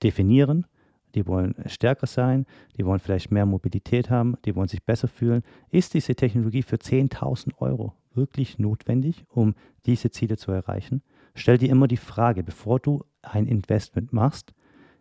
definieren, 0.03 0.67
die 1.15 1.27
wollen 1.27 1.55
stärker 1.67 2.07
sein, 2.07 2.47
die 2.77 2.85
wollen 2.85 3.01
vielleicht 3.01 3.31
mehr 3.31 3.47
Mobilität 3.47 4.11
haben, 4.11 4.37
die 4.45 4.55
wollen 4.55 4.69
sich 4.69 4.85
besser 4.85 5.09
fühlen. 5.09 5.43
Ist 5.71 5.95
diese 5.95 6.15
Technologie 6.15 6.63
für 6.63 6.77
10.000 6.77 7.59
Euro 7.59 7.95
wirklich 8.15 8.59
notwendig, 8.59 9.25
um 9.29 9.55
diese 9.87 10.11
Ziele 10.11 10.37
zu 10.37 10.53
erreichen? 10.53 11.03
Stell 11.35 11.59
dir 11.59 11.71
immer 11.71 11.89
die 11.89 11.97
Frage, 11.97 12.43
bevor 12.43 12.81
du 12.81 13.05
ein 13.23 13.47
Investment 13.47 14.13
machst, 14.13 14.53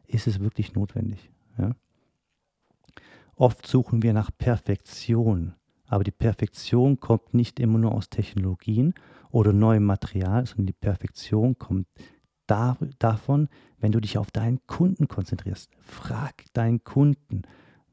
ist 0.07 0.27
es 0.27 0.39
wirklich 0.39 0.73
notwendig? 0.73 1.29
Ja? 1.57 1.75
Oft 3.35 3.65
suchen 3.65 4.03
wir 4.03 4.13
nach 4.13 4.31
Perfektion, 4.37 5.55
aber 5.89 6.03
die 6.03 6.11
Perfektion 6.11 6.99
kommt 6.99 7.33
nicht 7.33 7.59
immer 7.59 7.79
nur 7.79 7.93
aus 7.93 8.09
Technologien 8.09 8.93
oder 9.31 9.51
neuem 9.51 9.83
Material, 9.85 10.45
sondern 10.45 10.67
die 10.67 10.73
Perfektion 10.73 11.57
kommt 11.57 11.87
da, 12.47 12.77
davon, 12.99 13.49
wenn 13.79 13.91
du 13.91 13.99
dich 13.99 14.17
auf 14.17 14.31
deinen 14.31 14.65
Kunden 14.67 15.07
konzentrierst. 15.07 15.69
Frag 15.81 16.45
deinen 16.53 16.83
Kunden, 16.83 17.41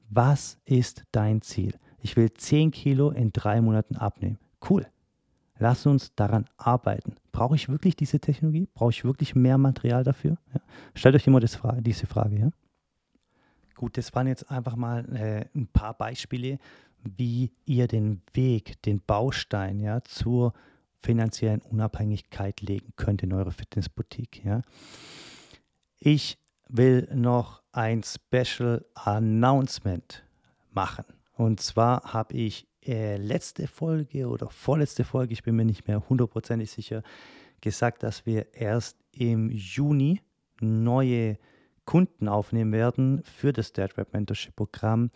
was 0.08 0.58
ist 0.64 1.04
dein 1.10 1.42
Ziel? 1.42 1.74
Ich 2.00 2.16
will 2.16 2.32
10 2.32 2.70
Kilo 2.70 3.10
in 3.10 3.32
drei 3.32 3.60
Monaten 3.60 3.96
abnehmen. 3.96 4.38
Cool. 4.68 4.86
Lass 5.58 5.86
uns 5.86 6.14
daran 6.14 6.44
arbeiten. 6.58 7.16
Brauche 7.32 7.54
ich 7.54 7.68
wirklich 7.68 7.96
diese 7.96 8.20
Technologie? 8.20 8.68
Brauche 8.74 8.90
ich 8.90 9.04
wirklich 9.04 9.34
mehr 9.34 9.56
Material 9.56 10.04
dafür? 10.04 10.36
Ja. 10.52 10.60
Stellt 10.94 11.14
euch 11.14 11.26
immer 11.26 11.40
Frage, 11.46 11.80
diese 11.80 12.06
Frage. 12.06 12.38
Ja? 12.38 12.50
Gut, 13.74 13.96
das 13.96 14.14
waren 14.14 14.26
jetzt 14.26 14.50
einfach 14.50 14.76
mal 14.76 15.04
äh, 15.14 15.46
ein 15.58 15.66
paar 15.66 15.94
Beispiele, 15.94 16.58
wie 17.16 17.52
ihr 17.64 17.86
den 17.88 18.22
Weg, 18.32 18.80
den 18.82 19.00
Baustein 19.00 19.80
ja, 19.80 20.02
zur 20.04 20.52
finanziellen 21.02 21.60
Unabhängigkeit 21.60 22.60
legen 22.60 22.92
könnt 22.96 23.22
in 23.22 23.32
eure 23.32 23.52
Fitnessboutique. 23.52 24.44
Ja. 24.44 24.62
Ich 25.98 26.38
will 26.68 27.08
noch 27.14 27.62
ein 27.72 28.02
Special 28.02 28.84
Announcement 28.94 30.24
machen. 30.72 31.04
Und 31.32 31.60
zwar 31.60 32.12
habe 32.12 32.34
ich 32.34 32.66
äh, 32.84 33.16
letzte 33.16 33.66
Folge 33.66 34.28
oder 34.28 34.50
vorletzte 34.50 35.04
Folge, 35.04 35.32
ich 35.32 35.42
bin 35.42 35.56
mir 35.56 35.64
nicht 35.64 35.86
mehr 35.86 36.08
hundertprozentig 36.08 36.70
sicher, 36.70 37.02
gesagt, 37.60 38.02
dass 38.02 38.26
wir 38.26 38.54
erst 38.54 38.96
im 39.12 39.50
Juni 39.50 40.20
neue 40.60 41.38
Kunden 41.84 42.28
aufnehmen 42.28 42.72
werden 42.72 43.22
für 43.24 43.52
das 43.52 43.72
Dead 43.72 43.96
Rap 43.96 44.12
Mentorship 44.12 44.56
Programm. 44.56 45.10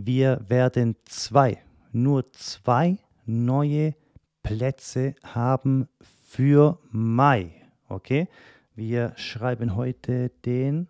Wir 0.00 0.48
werden 0.48 0.94
zwei, 1.06 1.60
nur 1.90 2.32
zwei 2.32 2.98
neue 3.26 3.96
Plätze 4.44 5.16
haben 5.24 5.88
für 6.00 6.78
Mai. 6.92 7.50
Okay? 7.88 8.28
Wir 8.76 9.12
schreiben 9.16 9.74
heute 9.74 10.28
den 10.44 10.88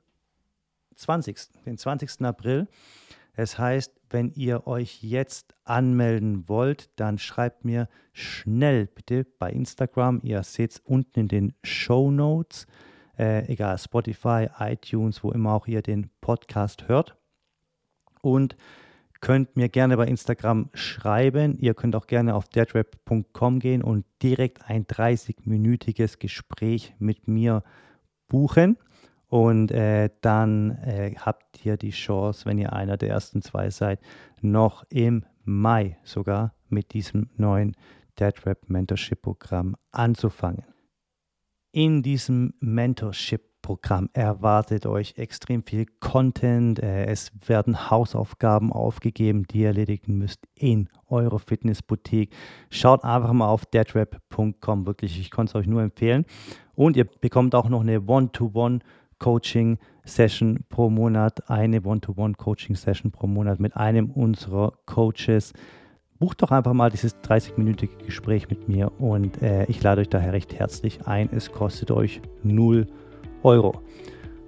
20. 0.96 1.38
Den 1.64 1.78
20. 1.78 2.20
April. 2.20 2.68
Es 3.32 3.58
heißt, 3.58 3.98
wenn 4.10 4.30
ihr 4.32 4.66
euch 4.66 5.02
jetzt 5.02 5.54
anmelden 5.64 6.46
wollt, 6.46 6.90
dann 6.96 7.16
schreibt 7.16 7.64
mir 7.64 7.88
schnell 8.12 8.88
bitte 8.88 9.24
bei 9.24 9.50
Instagram. 9.50 10.20
Ihr 10.22 10.42
seht 10.42 10.72
es 10.72 10.80
unten 10.80 11.20
in 11.20 11.28
den 11.28 11.54
Show 11.64 12.10
Notes, 12.10 12.66
äh, 13.18 13.50
egal 13.50 13.78
Spotify, 13.78 14.48
iTunes, 14.58 15.24
wo 15.24 15.30
immer 15.30 15.54
auch 15.54 15.66
ihr 15.66 15.80
den 15.80 16.10
Podcast 16.20 16.88
hört. 16.88 17.16
Und 18.20 18.54
könnt 19.20 19.56
mir 19.56 19.68
gerne 19.68 19.96
bei 19.96 20.06
Instagram 20.06 20.70
schreiben. 20.74 21.58
Ihr 21.58 21.74
könnt 21.74 21.96
auch 21.96 22.06
gerne 22.06 22.34
auf 22.34 22.48
deadrap.com 22.48 23.58
gehen 23.58 23.82
und 23.82 24.04
direkt 24.22 24.68
ein 24.68 24.86
30-minütiges 24.86 26.18
Gespräch 26.18 26.94
mit 26.98 27.28
mir 27.28 27.62
buchen. 28.28 28.78
Und 29.26 29.70
äh, 29.70 30.08
dann 30.22 30.70
äh, 30.82 31.14
habt 31.18 31.64
ihr 31.64 31.76
die 31.76 31.90
Chance, 31.90 32.46
wenn 32.46 32.58
ihr 32.58 32.72
einer 32.72 32.96
der 32.96 33.10
ersten 33.10 33.42
zwei 33.42 33.70
seid, 33.70 34.00
noch 34.40 34.84
im 34.88 35.24
Mai 35.44 35.98
sogar 36.02 36.54
mit 36.68 36.94
diesem 36.94 37.30
neuen 37.36 37.76
DeadRap 38.18 38.68
Mentorship 38.68 39.22
Programm 39.22 39.76
anzufangen. 39.92 40.64
In 41.72 42.02
diesem 42.02 42.54
Mentorship 42.60 43.57
Programm 43.68 44.08
erwartet 44.14 44.86
euch 44.86 45.18
extrem 45.18 45.62
viel 45.62 45.84
Content. 46.00 46.78
Äh, 46.78 47.04
es 47.04 47.30
werden 47.46 47.90
Hausaufgaben 47.90 48.72
aufgegeben, 48.72 49.44
die 49.46 49.58
ihr 49.58 49.66
erledigen 49.66 50.16
müsst 50.16 50.40
in 50.54 50.88
eurer 51.06 51.38
Fitnessboutique. 51.38 52.34
Schaut 52.70 53.04
einfach 53.04 53.34
mal 53.34 53.48
auf 53.48 53.66
deadrap.com. 53.66 54.86
Wirklich, 54.86 55.20
ich 55.20 55.30
konnte 55.30 55.50
es 55.50 55.54
euch 55.54 55.66
nur 55.66 55.82
empfehlen. 55.82 56.24
Und 56.76 56.96
ihr 56.96 57.04
bekommt 57.04 57.54
auch 57.54 57.68
noch 57.68 57.82
eine 57.82 58.00
One-to-One 58.00 58.78
Coaching-Session 59.18 60.60
pro 60.70 60.88
Monat, 60.88 61.50
eine 61.50 61.82
One-to-One-Coaching-Session 61.82 63.10
pro 63.10 63.26
Monat 63.26 63.60
mit 63.60 63.76
einem 63.76 64.10
unserer 64.12 64.72
Coaches. 64.86 65.52
Bucht 66.18 66.40
doch 66.40 66.52
einfach 66.52 66.72
mal 66.72 66.90
dieses 66.90 67.16
30-minütige 67.18 68.02
Gespräch 68.06 68.48
mit 68.48 68.66
mir 68.66 68.90
und 68.98 69.42
äh, 69.42 69.66
ich 69.66 69.82
lade 69.82 70.00
euch 70.00 70.08
daher 70.08 70.32
recht 70.32 70.58
herzlich 70.58 71.06
ein. 71.06 71.28
Es 71.30 71.52
kostet 71.52 71.90
euch 71.90 72.22
0 72.42 72.86
Euro. 73.42 73.80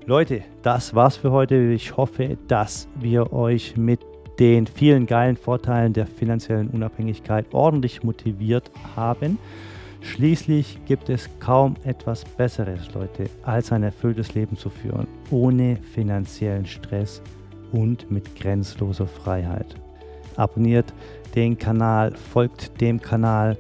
Leute, 0.07 0.43
das 0.63 0.95
war's 0.95 1.17
für 1.17 1.31
heute. 1.31 1.57
Ich 1.73 1.97
hoffe, 1.97 2.37
dass 2.49 2.89
wir 2.97 3.33
euch 3.33 3.77
mit 3.77 4.01
den 4.39 4.67
vielen 4.67 5.07
geilen 5.07 5.37
Vorteilen 5.37 5.93
der 5.93 6.07
finanziellen 6.07 6.69
Unabhängigkeit 6.69 7.47
ordentlich 7.53 8.03
motiviert 8.03 8.71
haben. 8.97 9.39
Schließlich 10.01 10.79
gibt 10.87 11.11
es 11.11 11.29
kaum 11.41 11.77
etwas 11.85 12.25
Besseres, 12.25 12.93
Leute, 12.95 13.29
als 13.43 13.71
ein 13.71 13.83
erfülltes 13.83 14.35
Leben 14.35 14.57
zu 14.57 14.71
führen, 14.71 15.07
ohne 15.31 15.77
finanziellen 15.77 16.65
Stress 16.65 17.21
und 17.71 18.11
mit 18.11 18.35
grenzloser 18.35 19.07
Freiheit. 19.07 19.75
Abonniert 20.37 20.93
den 21.35 21.59
Kanal, 21.59 22.15
folgt 22.33 22.81
dem 22.81 23.01
Kanal 23.01 23.59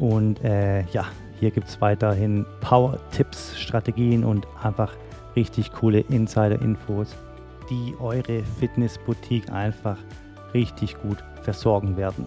und 0.00 0.42
äh, 0.44 0.80
ja, 0.90 1.06
hier 1.38 1.50
gibt 1.50 1.68
es 1.68 1.80
weiterhin 1.80 2.46
Power-Tipps, 2.60 3.58
Strategien 3.58 4.24
und 4.24 4.46
einfach 4.62 4.92
richtig 5.34 5.72
coole 5.72 6.00
Insider-Infos, 6.00 7.14
die 7.70 7.94
eure 8.00 8.42
Fitness-Boutique 8.58 9.50
einfach 9.50 9.98
richtig 10.54 11.00
gut 11.02 11.18
versorgen 11.42 11.96
werden. 11.96 12.26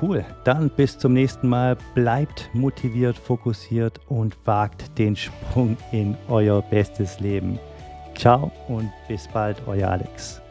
Cool, 0.00 0.24
dann 0.42 0.70
bis 0.70 0.98
zum 0.98 1.12
nächsten 1.12 1.48
Mal. 1.48 1.76
Bleibt 1.94 2.50
motiviert, 2.52 3.16
fokussiert 3.16 4.00
und 4.08 4.36
wagt 4.44 4.98
den 4.98 5.14
Sprung 5.14 5.76
in 5.92 6.16
euer 6.28 6.62
bestes 6.62 7.20
Leben. 7.20 7.58
Ciao 8.16 8.50
und 8.68 8.90
bis 9.08 9.28
bald, 9.28 9.56
euer 9.66 9.88
Alex. 9.88 10.43